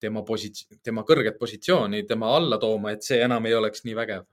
[0.03, 4.27] tema posits-, tema kõrget positsiooni, tema alla tooma, et see enam ei oleks nii vägev.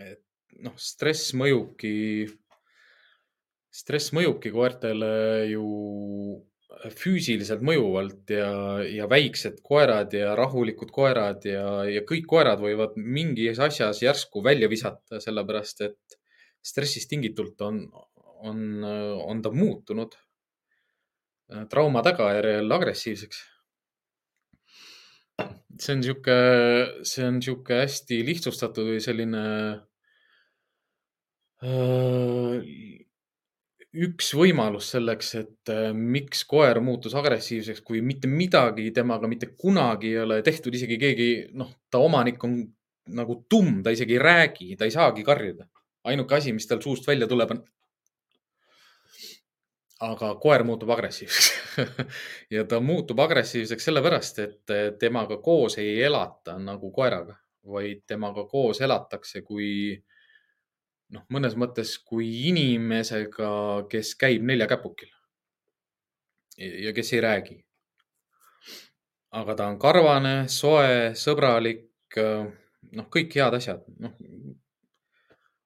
[0.00, 0.22] et
[0.64, 2.28] noh, stress mõjubki,
[3.70, 5.10] stress mõjubki koertele
[5.50, 5.66] ju
[6.96, 8.50] füüsiliselt mõjuvalt ja,
[8.86, 14.70] ja väiksed koerad ja rahulikud koerad ja, ja kõik koerad võivad mingis asjas järsku välja
[14.70, 16.18] visata, sellepärast et
[16.64, 17.82] stressist tingitult on,
[18.48, 20.14] on, on ta muutunud
[21.70, 23.42] trauma tagajärjel agressiivseks.
[25.80, 26.38] See on sihuke,
[27.08, 29.44] see on sihuke hästi lihtsustatud või selline
[31.64, 32.58] äh,
[33.90, 40.12] üks võimalus selleks, et äh, miks koer muutus agressiivseks, kui mitte midagi temaga mitte kunagi
[40.12, 42.60] ei ole tehtud, isegi keegi, noh, ta omanik on
[43.16, 45.66] nagu tumm, ta isegi ei räägi, ta ei saagi karjuda.
[46.04, 47.64] ainuke asi, mis tal suust välja tuleb, on.
[50.00, 51.78] Aga koer muutub agressiivseks
[52.54, 57.36] ja ta muutub agressiivseks sellepärast, et temaga koos ei elata nagu koeraga,
[57.68, 59.70] vaid temaga koos elatakse kui
[61.14, 63.50] noh, mõnes mõttes kui inimesega,
[63.90, 65.10] kes käib neljakäpukil
[66.60, 67.58] ja kes ei räägi.
[69.30, 74.16] aga ta on karvane, soe, sõbralik, noh, kõik head asjad, noh.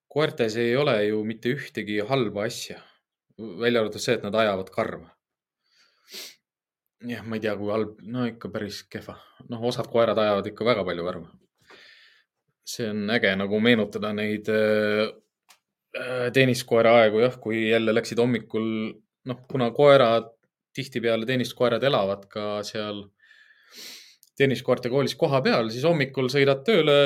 [0.09, 2.77] koertes ei ole ju mitte ühtegi halba asja,
[3.39, 5.11] välja arvatud see, et nad ajavad karva.
[7.05, 9.19] jah, ma ei tea, kui halb, no ikka päris kehva,
[9.51, 11.29] noh, osad koerad ajavad ikka väga palju karva.
[12.65, 14.49] see on äge nagu meenutada neid
[15.95, 18.65] Äh, tenniskoera aegu jah, kui jälle läksid hommikul,
[19.31, 20.27] noh, kuna koerad,
[20.75, 23.05] tihtipeale tenniskoerad elavad ka seal
[24.35, 26.97] tenniskoerte koolis koha peal, siis hommikul sõidad tööle.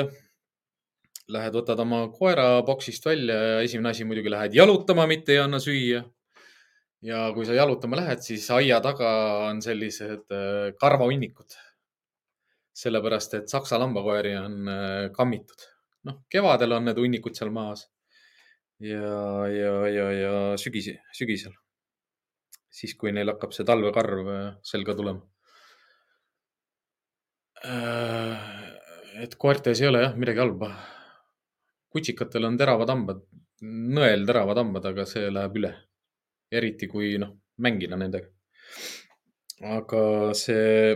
[1.29, 5.59] Lähed, võtad oma koera boksist välja ja esimene asi muidugi lähed jalutama, mitte ei anna
[5.61, 6.01] süüa.
[7.05, 9.09] Ja kui sa jalutama lähed, siis aia taga
[9.47, 11.57] on sellised äh, karvahunnikud.
[12.79, 15.65] sellepärast, et saksa lambakoeri on äh, kammitud.
[16.07, 17.89] noh, kevadel on need hunnikud seal maas
[18.79, 21.55] ja, ja, ja, ja sügis, sügisel.
[22.69, 25.25] siis, kui neil hakkab see talvekarv äh, selga tulema.
[29.19, 30.69] Et koertes ei ole jah midagi halba.
[31.91, 33.19] kutsikatel on teravad hambad,
[33.65, 35.73] nõelteravad hambad, aga see läheb üle.
[36.51, 38.29] Eriti kui noh, mängida nendega.
[39.59, 40.01] aga
[40.39, 40.95] see,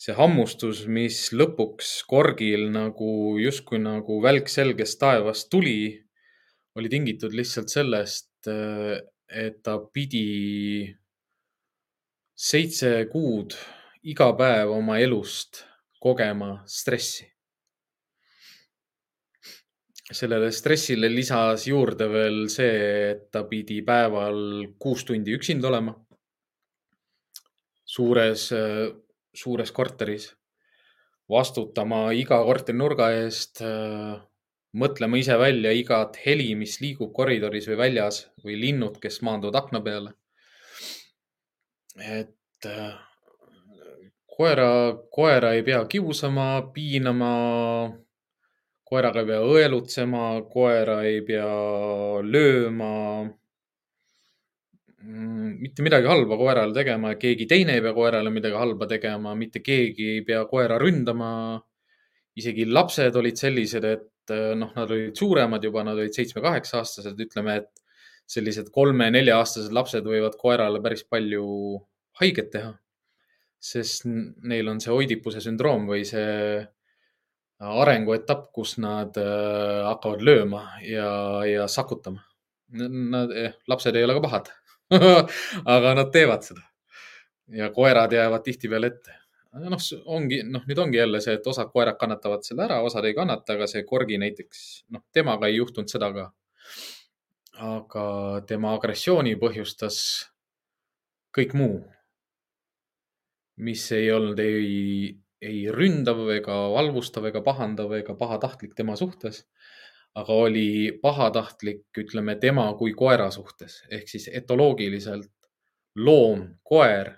[0.00, 5.98] see hammustus, mis lõpuks korgil nagu justkui nagu välk selgest taevast tuli
[6.78, 8.30] oli tingitud lihtsalt sellest,
[9.28, 10.86] et ta pidi
[12.38, 13.56] seitse kuud
[14.06, 15.64] iga päev oma elust
[16.00, 17.26] kogema stressi.
[20.12, 24.38] Sellele stressile lisas juurde veel see, et ta pidi päeval
[24.80, 25.94] kuus tundi üksinda olema.
[27.88, 28.90] suures, äh,
[29.34, 30.26] suures korteris,
[31.28, 34.18] vastutama iga korterinurga eest äh,
[34.76, 39.80] mõtlema ise välja igat heli, mis liigub koridoris või väljas või linnud, kes maanduvad akna
[39.80, 40.12] peale.
[41.98, 42.92] et äh,
[44.36, 47.32] koera, koera ei pea kiusama, piinama.
[48.88, 50.22] Koeraga ei pea õelutsema,
[50.52, 51.48] koera ei pea
[52.24, 52.92] lööma.
[55.02, 59.60] mm, mitte midagi halba koerale tegema, keegi teine ei pea koerale midagi halba tegema, mitte
[59.64, 61.32] keegi ei pea koera ründama.
[62.38, 67.56] isegi lapsed olid sellised, et noh, nad olid suuremad juba, nad olid seitsme-kaheksa aastased, ütleme,
[67.58, 67.70] et
[68.28, 71.46] sellised kolme-nelja-aastased lapsed võivad koerale päris palju
[72.20, 72.74] haiget teha.
[73.58, 76.60] sest neil on see oidipuse sündroom või see
[77.58, 81.10] arenguetapp, kus nad äh, hakkavad lööma ja,
[81.48, 82.24] ja sakutama.
[82.78, 84.50] Nad, eh, lapsed ei ole ka pahad
[85.74, 86.60] aga nad teevad seda.
[87.48, 89.14] ja koerad jäävad tihtipeale ette.
[89.56, 93.16] noh, ongi, noh, nüüd ongi jälle see, et osad koerad kannatavad selle ära, osad ei
[93.16, 96.26] kannata, aga see korgi näiteks, noh, temaga ei juhtunud seda ka
[97.58, 98.06] aga
[98.46, 99.98] tema agressiooni põhjustas
[101.34, 101.80] kõik muu,
[103.58, 105.10] mis ei olnud ei,
[105.42, 109.44] ei ründav ega valvustav ega pahandav ega pahatahtlik tema suhtes,
[110.18, 115.30] aga oli pahatahtlik, ütleme tema kui koera suhtes ehk siis etoloogiliselt
[115.98, 117.12] loom, koer,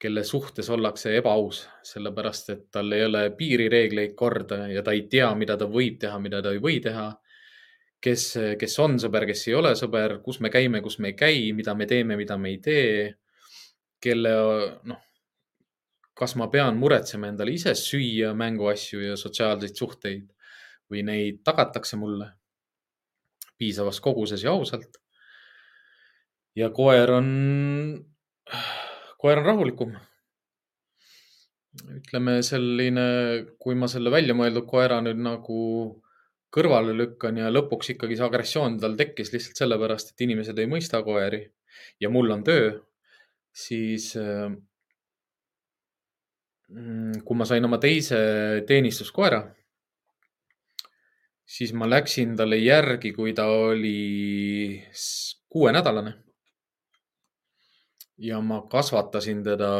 [0.00, 5.28] kelle suhtes ollakse ebaaus, sellepärast et tal ei ole piirireegleid korda ja ta ei tea,
[5.38, 7.10] mida ta võib teha, mida ta ei või teha
[8.02, 8.24] kes,
[8.58, 11.74] kes on sõber, kes ei ole sõber, kus me käime, kus me ei käi, mida
[11.78, 13.14] me teeme, mida me ei tee.
[14.02, 14.30] kelle,
[14.90, 14.98] noh,
[16.22, 20.28] kas ma pean muretsema endale ise süüa, mänguasju ja sotsiaalseid suhteid
[20.92, 22.28] või neid tagatakse mulle
[23.58, 25.00] piisavas koguses ja ausalt.
[26.54, 27.28] ja koer on,
[29.18, 29.94] koer on rahulikum
[31.96, 33.04] ütleme selline,
[33.58, 35.60] kui ma selle väljamõeldud koera nüüd nagu
[36.52, 41.00] kõrvale lükkan ja lõpuks ikkagi see agressioon tal tekkis lihtsalt sellepärast, et inimesed ei mõista
[41.06, 41.40] koeri
[42.00, 42.74] ja mul on töö,
[43.56, 44.52] siis äh,
[47.24, 48.18] kui ma sain oma teise
[48.66, 49.42] teenistuskoera,
[51.44, 54.82] siis ma läksin talle järgi, kui ta oli
[55.48, 56.14] kuuenädalane.
[58.18, 59.70] ja ma kasvatasin teda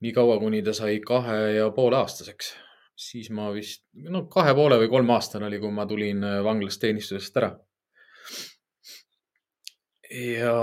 [0.00, 2.54] nii kaua, kuni ta sai kahe ja poole aastaseks
[2.98, 6.82] siis ma vist, no kahe poole või kolme aastane oli, kui ma tulin äh, vanglast
[6.82, 7.52] teenistusest ära.
[10.10, 10.56] ja,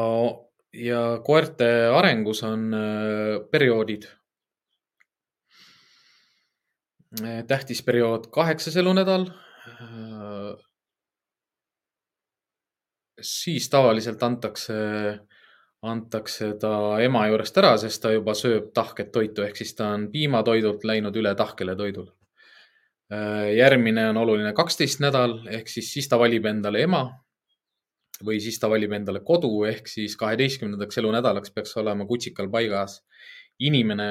[0.75, 4.09] ja koerte arengus on äh, perioodid.
[7.23, 9.29] Äh, tähtis periood kaheksas elunädal.
[13.21, 14.75] siis tavaliselt antakse,
[15.81, 20.09] antakse ta ema juurest ära, sest ta juba sööb tahket toitu, ehk siis ta on
[20.11, 22.11] piimatoidult läinud üle tahkele toidule
[23.13, 27.03] Äh, järgmine on oluline kaksteist nädal ehk siis, siis ta valib endale ema
[28.25, 33.03] või siis ta valib endale kodu ehk siis kaheteistkümnendaks elunädalaks peaks olema kutsikal paigas
[33.61, 34.07] inimene,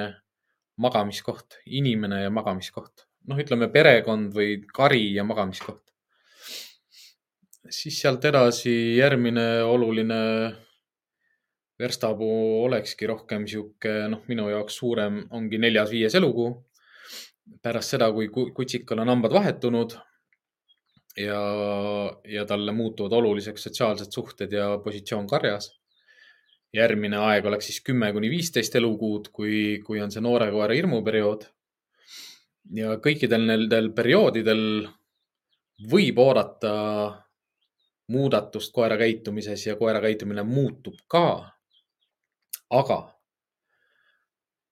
[0.76, 3.06] magamiskoht, inimene ja magamiskoht.
[3.24, 5.82] noh, ütleme perekond või kari ja magamiskoht.
[7.70, 10.20] siis sealt edasi järgmine oluline
[11.78, 16.52] verstapuu olekski rohkem sihuke, noh, minu jaoks suurem ongi neljas-viies elukuu
[17.62, 19.96] pärast seda, kui kutsikal on hambad vahetunud
[21.20, 21.40] ja,
[22.28, 25.70] ja talle muutuvad oluliseks sotsiaalsed suhted ja positsioon karjas.
[26.74, 31.46] Järgmine aeg oleks siis kümme kuni viisteist elukuud, kui, kui on see noore koera hirmuperiood.
[32.74, 34.62] ja kõikidel nendel perioodidel
[35.90, 36.74] võib oodata
[38.08, 41.50] muudatust koera käitumises ja koera käitumine muutub ka.
[42.70, 42.98] aga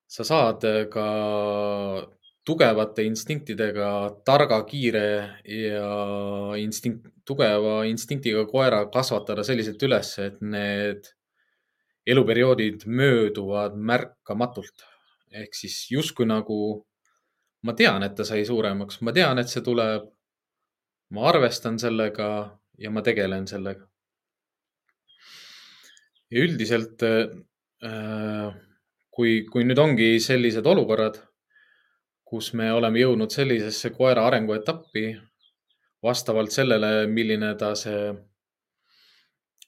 [0.08, 1.06] sa saad ka
[2.44, 3.88] tugevate instinktidega
[4.26, 5.92] targa, kiire ja
[6.58, 11.06] instinkt, tugeva instinktiga koera kasvatada selliselt üles, et need
[12.06, 14.88] eluperioodid mööduvad märkamatult.
[15.32, 16.86] ehk siis justkui nagu
[17.62, 20.10] ma tean, et ta sai suuremaks, ma tean, et see tuleb.
[21.10, 23.88] ma arvestan sellega ja ma tegelen sellega.
[26.30, 28.54] ja üldiselt, äh,
[29.10, 31.20] kui, kui nüüd ongi sellised olukorrad
[32.32, 35.10] kus me oleme jõudnud sellisesse koera arenguetappi
[36.02, 38.06] vastavalt sellele, milline ta see,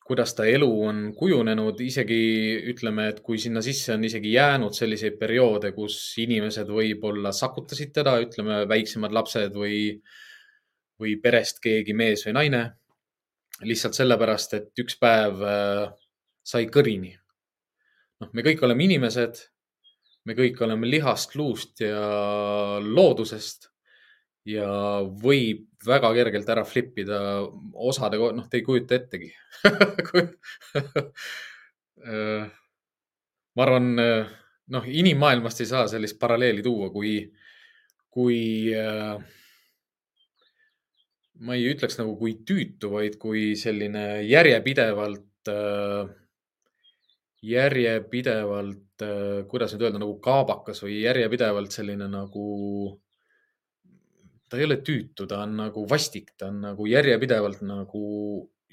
[0.05, 2.21] kuidas ta elu on kujunenud, isegi
[2.75, 8.19] ütleme, et kui sinna sisse on isegi jäänud selliseid perioode, kus inimesed võib-olla sakutasid teda,
[8.25, 9.79] ütleme väiksemad lapsed või,
[11.01, 12.65] või perest keegi mees või naine.
[13.65, 15.89] lihtsalt sellepärast, et üks päev äh,
[16.43, 17.15] sai kõrini.
[18.21, 19.41] noh, me kõik oleme inimesed
[20.25, 23.69] me kõik oleme lihast, luust ja loodusest
[24.49, 24.69] ja
[25.05, 27.19] võib väga kergelt ära flip ida
[27.75, 29.33] osade, noh, te ei kujuta ettegi.
[32.05, 32.43] Äh,
[33.57, 37.15] ma arvan, noh, inimmaailmast ei saa sellist paralleeli tuua, kui,
[38.13, 38.41] kui
[38.77, 39.15] äh,
[41.49, 46.13] ma ei ütleks nagu kui tüütu, vaid kui selline järjepidevalt äh,
[47.45, 49.05] järjepidevalt,
[49.51, 52.45] kuidas nüüd öelda, nagu kaabakas või järjepidevalt selline nagu,
[54.49, 58.03] ta ei ole tüütu, ta on nagu vastik, ta on nagu järjepidevalt nagu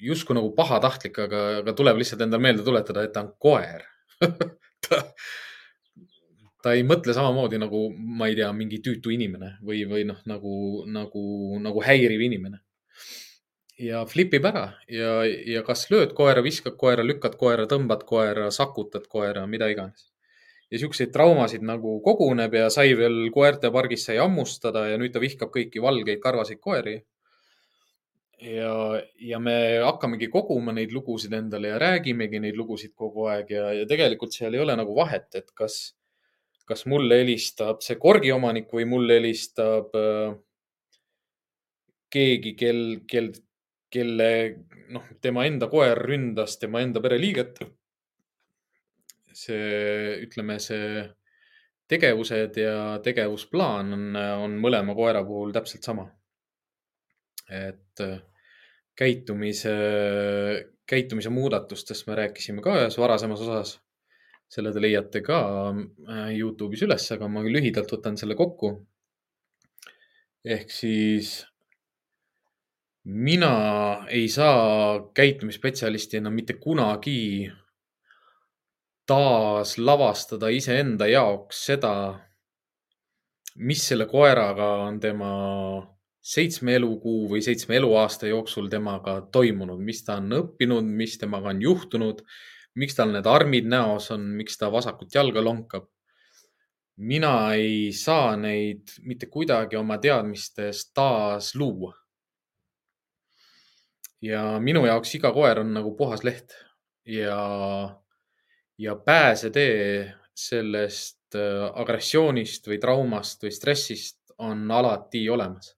[0.02, 3.86] justkui nagu pahatahtlik, aga, aga tuleb lihtsalt endale meelde tuletada, et ta on koer
[4.86, 5.00] ta,
[6.62, 10.54] ta ei mõtle samamoodi nagu, ma ei tea, mingi tüütu inimene või, või noh, nagu,
[10.90, 11.24] nagu,
[11.62, 12.62] nagu häiriv inimene
[13.82, 19.08] ja flipib ära ja, ja kas lööd koera, viskad koera, lükkad koera, tõmbad koera, sakutad
[19.10, 20.11] koera, mida iganes.
[20.72, 25.52] Ja siukseid traumasid nagu koguneb ja sai veel koertepargis sai hammustada ja nüüd ta vihkab
[25.54, 27.02] kõiki valgeid karvaseid koeri.
[28.42, 28.74] ja,
[29.20, 33.84] ja me hakkamegi koguma neid lugusid endale ja räägimegi neid lugusid kogu aeg ja, ja
[33.86, 35.94] tegelikult seal ei ole nagu vahet, et kas,
[36.66, 40.34] kas mulle helistab see korgiomanik või mulle helistab äh,
[42.10, 43.30] keegi, kel, kel
[43.92, 44.28] kelle
[44.92, 47.60] noh, tema enda koer ründas tema enda pereliiget.
[49.34, 51.02] See, ütleme, see
[51.92, 56.08] tegevused ja tegevusplaan on, on mõlema koera puhul täpselt sama.
[57.52, 58.20] et äh,
[58.96, 59.72] käitumise,
[60.88, 63.80] käitumise muudatustest me rääkisime ka ühes varasemas osas.
[64.52, 65.38] selle te leiate ka
[65.72, 68.74] äh, Youtube'is üles, aga ma lühidalt võtan selle kokku.
[70.44, 71.42] ehk siis
[73.04, 77.50] mina ei saa käitumisspetsialistina mitte kunagi
[79.06, 81.94] taaslavastada iseenda jaoks seda,
[83.56, 85.32] mis selle koeraga on tema
[86.22, 91.62] seitsme elukuu või seitsme eluaasta jooksul temaga toimunud, mis ta on õppinud, mis temaga on
[91.62, 92.22] juhtunud,
[92.78, 95.88] miks tal need armid näos on, miks ta vasakut jalga lonkab.
[96.96, 101.94] mina ei saa neid mitte kuidagi oma teadmistes taas luua.
[104.22, 106.52] Ja minu jaoks iga koer on nagu puhas leht.
[107.06, 108.01] Ja,
[108.78, 115.76] ja pääsetee sellest äh, agressioonist või traumast või stressist on alati olemas.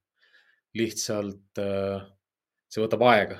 [0.74, 2.03] lihtsalt äh,
[2.68, 3.38] see võtab aega.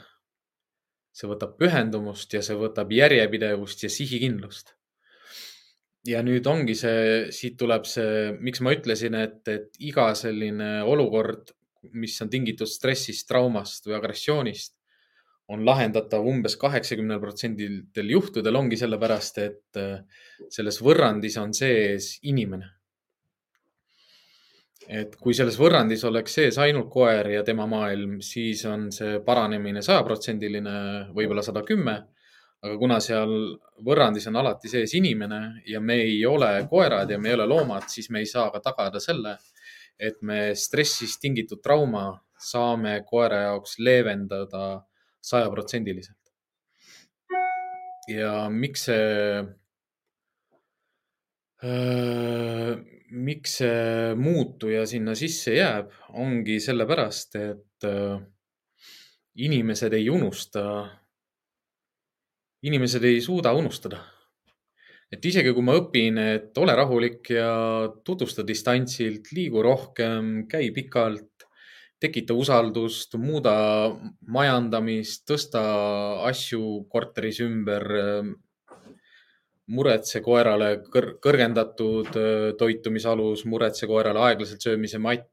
[1.15, 4.75] see võtab pühendumust ja see võtab järjepidevust ja sihikindlust.
[6.07, 11.55] ja nüüd ongi see, siit tuleb see, miks ma ütlesin, et, et iga selline olukord,
[11.93, 14.75] mis on tingitud stressist, traumast või agressioonist,
[15.53, 20.01] on lahendatav umbes kaheksakümnel protsendil juhtudel ongi sellepärast, et äh,
[20.53, 22.71] selles võrrandis on sees inimene.
[24.85, 29.81] et kui selles võrrandis oleks sees ainult koer ja tema maailm, siis on see paranemine
[29.83, 30.75] sajaprotsendiline,
[31.17, 31.95] võib-olla sada kümme.
[32.65, 33.33] aga kuna seal
[33.85, 37.89] võrrandis on alati sees inimene ja me ei ole koerad ja me ei ole loomad,
[37.89, 39.37] siis me ei saa ka tagada selle,
[39.99, 42.07] et me stressist tingitud trauma
[42.41, 44.85] saame koera jaoks leevendada
[45.25, 46.21] sajaprotsendiliselt.
[48.13, 49.39] ja miks see
[51.65, 52.75] äh,,
[53.15, 58.19] miks see muutuja sinna sisse jääb, ongi sellepärast, et äh,
[59.41, 60.65] inimesed ei unusta,
[62.69, 64.03] inimesed ei suuda unustada
[65.15, 67.51] et isegi kui ma õpin, et ole rahulik ja
[68.07, 71.44] tutvusta distantsilt, liigu rohkem, käi pikalt,
[72.01, 73.55] tekita usaldust, muuda
[74.35, 75.63] majandamist, tõsta
[76.31, 77.87] asju korteris ümber.
[79.65, 85.31] muretse koerale kõr kõrgendatud äh, toitumisalus, muretse koerale aeglaselt söömise matt.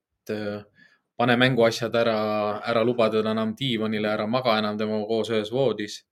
[1.17, 6.05] pane mänguasjad ära, ära luba teda enam diivanile, ära maga enam temaga koos ühes voodis.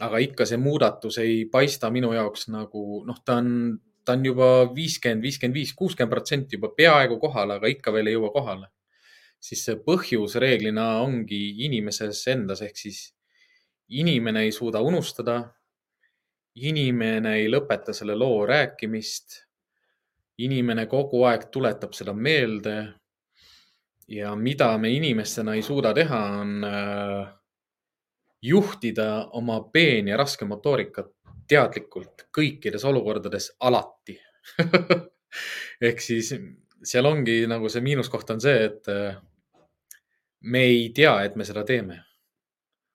[0.00, 4.48] aga ikka see muudatus ei paista minu jaoks nagu noh, ta on, ta on juba
[4.74, 8.70] viiskümmend, viiskümmend viis, kuuskümmend protsenti juba peaaegu kohal, aga ikka veel ei jõua kohale
[9.40, 13.00] siis see põhjus reeglina ongi inimeses endas, ehk siis
[13.96, 15.54] inimene ei suuda unustada.
[16.54, 19.46] inimene ei lõpeta selle loo rääkimist.
[20.38, 22.94] inimene kogu aeg tuletab seda meelde.
[24.08, 27.32] ja mida me inimestena ei suuda teha, on äh,
[28.42, 31.12] juhtida oma peen ja raske motoorikat
[31.48, 34.16] teadlikult kõikides olukordades alati
[35.88, 36.32] ehk siis
[36.84, 39.18] seal ongi nagu see miinuskoht on see, et äh,
[40.40, 42.04] me ei tea, et me seda teeme.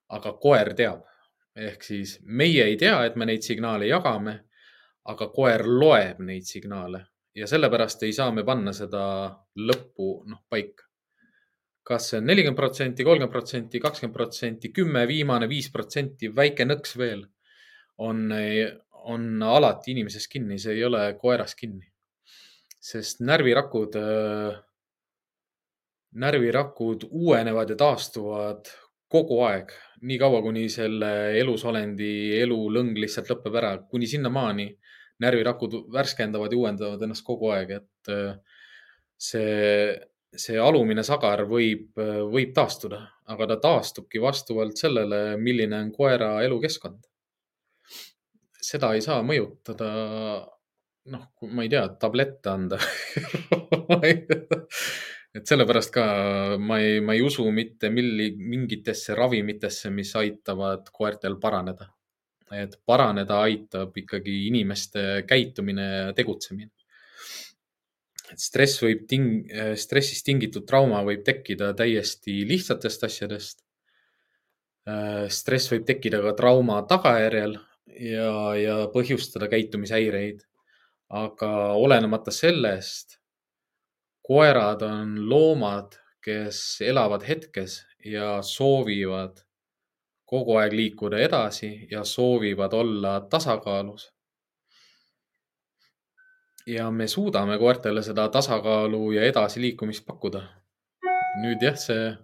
[0.08, 1.02] aga koer teab.
[1.56, 4.40] ehk siis meie ei tea, et me neid signaale jagame,
[5.04, 7.06] aga koer loeb neid signaale
[7.36, 9.04] ja sellepärast ei saa me panna seda
[9.60, 10.84] lõppu, noh, paika.
[11.86, 16.96] kas see on nelikümmend protsenti, kolmkümmend protsenti, kakskümmend protsenti, kümme, viimane viis protsenti, väike nõks
[16.98, 17.20] veel
[18.02, 18.24] on,
[19.12, 21.86] on alati inimeses kinni, see ei ole koeras kinni.
[22.86, 24.58] sest närvirakud äh,
[26.14, 28.68] närvirakud uuenevad ja taastuvad
[29.12, 29.70] kogu aeg,
[30.06, 31.10] nii kaua, kuni selle
[31.40, 32.10] elusolendi
[32.40, 34.66] elulõng lihtsalt lõpeb ära, kuni sinnamaani
[35.22, 38.34] närvirakud värskendavad ja uuendavad ennast kogu aeg, et äh,
[39.16, 39.94] see,
[40.36, 41.94] see alumine sagar võib,
[42.32, 43.00] võib taastuda,
[43.32, 47.00] aga ta taastubki vastavalt sellele, milline on koera elukeskkond.
[48.66, 49.88] seda ei saa mõjutada,
[51.12, 52.78] noh, ma ei tea, tablette anda
[55.36, 56.06] et sellepärast ka
[56.60, 61.92] ma ei, ma ei usu mitte milli, mingitesse ravimitesse, mis aitavad koertel paraneda.
[62.54, 66.70] et paraneda aitab ikkagi inimeste käitumine ja tegutsemine.
[68.30, 73.64] et stress võib ting-, stressist tingitud trauma võib tekkida täiesti lihtsatest asjadest.
[75.28, 77.58] stress võib tekkida ka trauma tagajärjel
[77.98, 80.46] ja, ja põhjustada käitumishäireid.
[81.10, 83.18] aga olenemata sellest
[84.26, 89.46] koerad on loomad, kes elavad hetkes ja soovivad
[90.26, 94.12] kogu aeg liikuda edasi ja soovivad olla tasakaalus.
[96.66, 100.42] ja me suudame koertele seda tasakaalu ja edasiliikumist pakkuda.
[101.42, 102.16] nüüd jah, see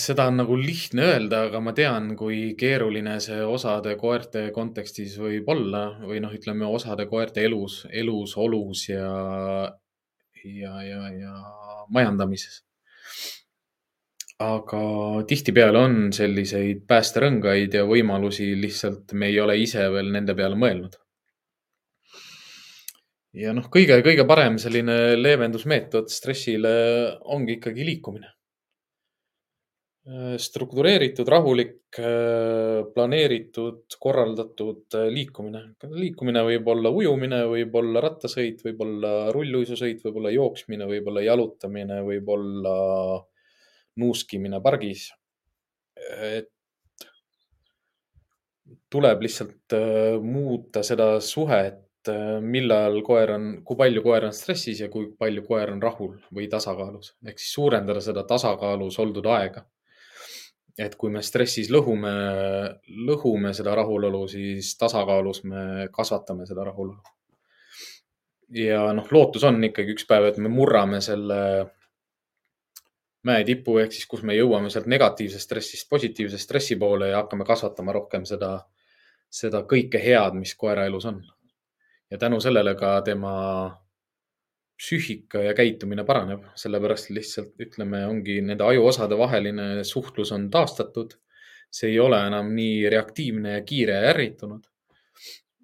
[0.00, 5.50] seda on nagu lihtne öelda, aga ma tean, kui keeruline see osade koerte kontekstis võib
[5.52, 9.10] olla või noh, ütleme osade koerte elus, elusolus ja,
[10.44, 11.34] ja, ja, ja
[11.92, 12.62] majandamises.
[14.40, 14.80] aga
[15.28, 20.96] tihtipeale on selliseid päästerõngaid ja võimalusi, lihtsalt me ei ole ise veel nende peale mõelnud.
[23.44, 26.76] ja noh, kõige, kõige parem selline leevendusmeetod stressile
[27.28, 28.39] ongi ikkagi liikumine Äh,
[30.38, 35.62] struktureeritud, rahulik, äh, planeeritud, korraldatud äh, liikumine.
[35.94, 41.22] liikumine võib olla ujumine, võib olla rattasõit, võib olla rulluisusõit, võib olla jooksmine, võib olla
[41.22, 42.74] jalutamine, võib olla
[44.02, 45.10] nuuskimine pargis.
[46.10, 46.50] et
[48.90, 49.74] tuleb lihtsalt
[50.22, 51.84] muuta seda suhet,
[52.40, 56.48] millal koer on, kui palju koer on stressis ja kui palju koer on rahul või
[56.48, 57.14] tasakaalus.
[57.26, 59.66] ehk siis suurendada seda tasakaalus oldud aega
[60.78, 62.12] et kui me stressis lõhume,
[63.08, 67.00] lõhume seda rahulolu, siis tasakaalus me kasvatame seda rahulolu.
[68.50, 71.40] ja noh, lootus on ikkagi üks päev, et me murrame selle
[73.26, 77.92] mäetipu ehk siis, kus me jõuame sealt negatiivsest stressist positiivse stressi poole ja hakkame kasvatama
[77.92, 78.54] rohkem seda,
[79.28, 81.22] seda kõike head, mis koera elus on.
[82.10, 83.34] ja tänu sellele ka tema
[84.80, 91.18] psüühika ja käitumine paraneb, sellepärast lihtsalt ütleme, ongi nende ajuosade vaheline suhtlus on taastatud.
[91.70, 94.64] see ei ole enam nii reaktiivne ja kiire ja ärritunud.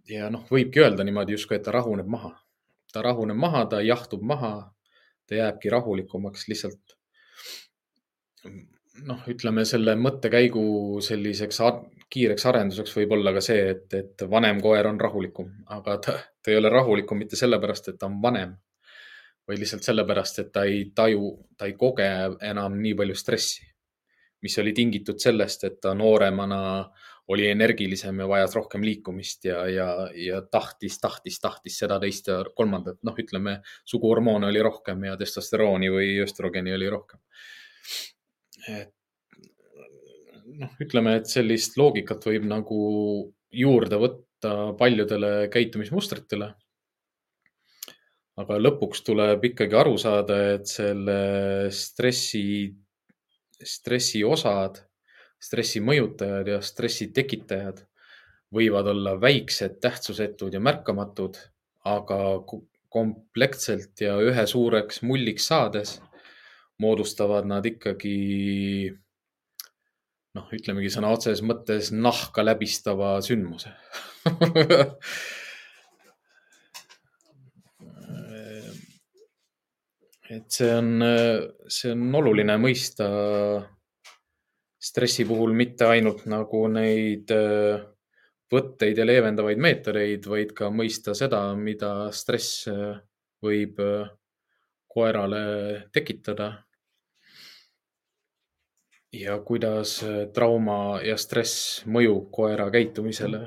[0.09, 2.35] ja noh, võibki öelda niimoodi justkui, et ta rahuneb maha.
[2.93, 4.53] ta rahuneb maha, ta jahtub maha,
[5.27, 6.97] ta jääbki rahulikumaks lihtsalt.
[9.09, 11.63] noh, ütleme selle mõttekäigu selliseks
[12.11, 16.53] kiireks arenduseks võib olla ka see, et, et vanem koer on rahulikum, aga ta, ta
[16.53, 18.55] ei ole rahulikum mitte sellepärast, et ta on vanem
[19.47, 22.07] vaid lihtsalt sellepärast, et ta ei taju, ta ei koge
[22.49, 23.67] enam nii palju stressi,
[24.43, 26.61] mis oli tingitud sellest, et ta nooremana
[27.35, 32.43] oli energilisem ja vajas rohkem liikumist ja, ja, ja tahtis, tahtis, tahtis seda, teist ja
[32.55, 33.01] kolmandat.
[33.07, 37.21] noh, ütleme suguhormoone oli rohkem ja testosterooni või östrogeni oli rohkem.
[38.69, 38.95] et
[40.61, 42.79] noh, ütleme, et sellist loogikat võib nagu
[43.51, 46.53] juurde võtta paljudele käitumismustritele
[48.41, 51.19] aga lõpuks tuleb ikkagi aru saada, et selle
[51.73, 52.69] stressi,
[53.57, 54.83] stressi osad,
[55.41, 57.83] stressi mõjutajad ja stressi tekitajad
[58.57, 61.39] võivad olla väiksed, tähtsusetud ja märkamatud,
[61.87, 62.21] aga
[62.93, 65.97] komplektselt ja ühe suureks mulliks saades
[66.81, 68.17] moodustavad nad ikkagi
[70.37, 73.73] noh, ütlemegi sõna otseses mõttes nahka läbistava sündmuse
[80.31, 81.05] et see on,
[81.71, 83.07] see on oluline mõista
[84.87, 87.81] stressi puhul mitte ainult nagu neid äh,
[88.53, 93.01] võtteid ja leevendavaid meetodeid, vaid ka mõista seda, mida stress äh,
[93.43, 94.07] võib äh,
[94.87, 95.43] koerale
[95.93, 96.53] tekitada.
[99.17, 100.03] ja kuidas
[100.35, 103.39] trauma ja stress mõjub koera käitumisele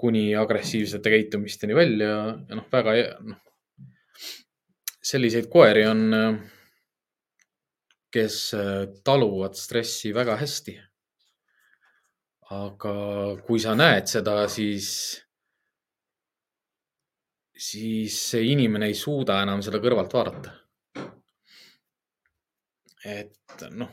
[0.00, 2.08] kuni agressiivsete käitumisteni välja
[2.48, 3.38] ja noh, väga noh,
[5.04, 6.02] selliseid koeri on,
[8.14, 10.80] kes äh, taluvad stressi väga hästi.
[12.54, 12.90] aga
[13.46, 14.88] kui sa näed seda, siis,
[17.56, 20.52] siis see inimene ei suuda enam seda kõrvalt vaadata.
[23.04, 23.90] et noh,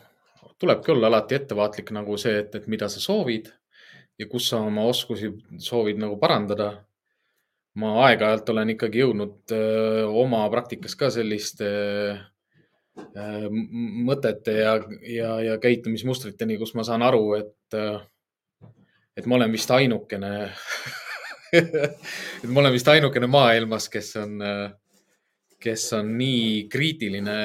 [0.60, 3.50] tulebki olla alati ettevaatlik nagu see, et, et mida sa soovid
[4.20, 6.72] ja kus sa oma oskusi soovid nagu parandada.
[7.80, 13.48] Ma aeg-ajalt olen ikkagi jõudnud öö, oma praktikas ka selliste öö,
[14.07, 14.76] mõtete ja,
[15.07, 17.77] ja, ja käitumismustriteni, kus ma saan aru, et,
[19.18, 20.34] et ma olen vist ainukene
[22.43, 24.38] et ma olen vist ainukene maailmas, kes on,
[25.61, 27.39] kes on nii kriitiline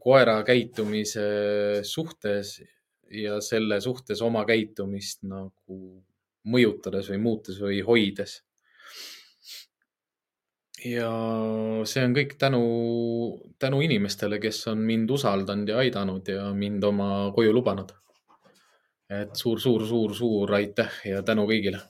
[0.00, 1.28] koera käitumise
[1.86, 2.56] suhtes
[3.14, 6.03] ja selle suhtes oma käitumist nagu
[6.44, 8.42] mõjutades või muutes või hoides.
[10.84, 11.08] ja
[11.88, 12.60] see on kõik tänu,
[13.58, 17.92] tänu inimestele, kes on mind usaldanud ja aidanud ja mind oma koju lubanud.
[19.10, 21.80] et suur, suur, suur, suur aitäh ja tänu kõigile.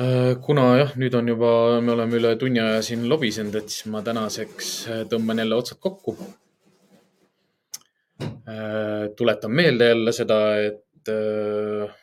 [0.00, 3.86] Äh, kuna jah, nüüd on juba, me oleme üle tunni aja siin lobisenud, et siis
[3.92, 4.72] ma tänaseks
[5.12, 6.16] tõmban jälle otsad kokku
[8.22, 11.94] Äh, tuletan meelde jälle seda, et äh,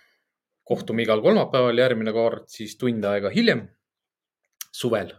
[0.69, 3.65] kohtume igal kolmapäeval, järgmine kord siis tund aega hiljem,
[4.69, 5.11] suvel.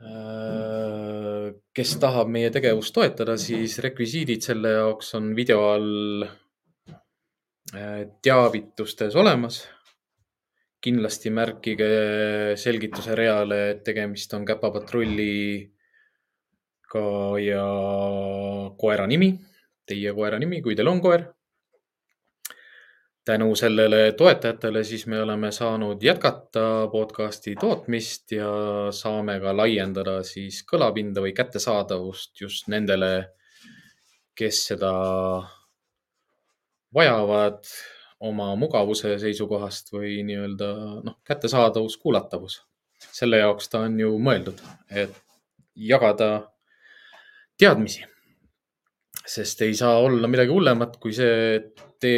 [0.00, 6.26] Äh, kes tahab meie tegevust toetada, siis rekvisiidid selle jaoks on video all
[8.22, 9.68] teavitustes olemas.
[10.86, 11.86] kindlasti märkige
[12.54, 15.72] selgituse reale, et tegemist on käpapatrulli
[16.92, 17.00] ka
[17.42, 17.64] ja
[18.78, 19.32] koera nimi,
[19.88, 21.24] teie koera nimi, kui teil on koer.
[23.26, 28.50] Tänu sellele toetajatele siis me oleme saanud jätkata podcasti tootmist ja
[28.94, 33.10] saame ka laiendada siis kõlapinda või kättesaadavust just nendele,
[34.38, 34.92] kes seda
[36.94, 37.66] vajavad
[38.20, 40.70] oma mugavuse seisukohast või nii-öelda
[41.04, 42.62] noh, kättesaadavus, kuulatavus.
[43.12, 45.18] selle jaoks ta on ju mõeldud, et
[45.74, 46.30] jagada
[47.58, 48.06] teadmisi.
[49.26, 52.12] sest ei saa olla midagi hullemat kui see, et te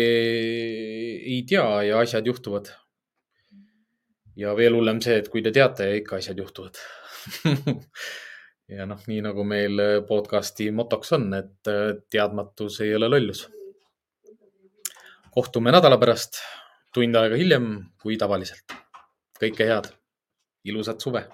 [1.18, 2.70] ei tea ja asjad juhtuvad.
[4.38, 6.78] ja veel hullem see, et kui te teate ja ikka asjad juhtuvad
[8.78, 11.72] ja noh, nii nagu meil podcast'i motoks on, et
[12.10, 13.48] teadmatus ei ole lollus.
[15.34, 16.42] kohtume nädala pärast,
[16.94, 17.72] tund aega hiljem
[18.02, 18.78] kui tavaliselt.
[19.40, 19.92] kõike head,
[20.64, 21.26] ilusat suve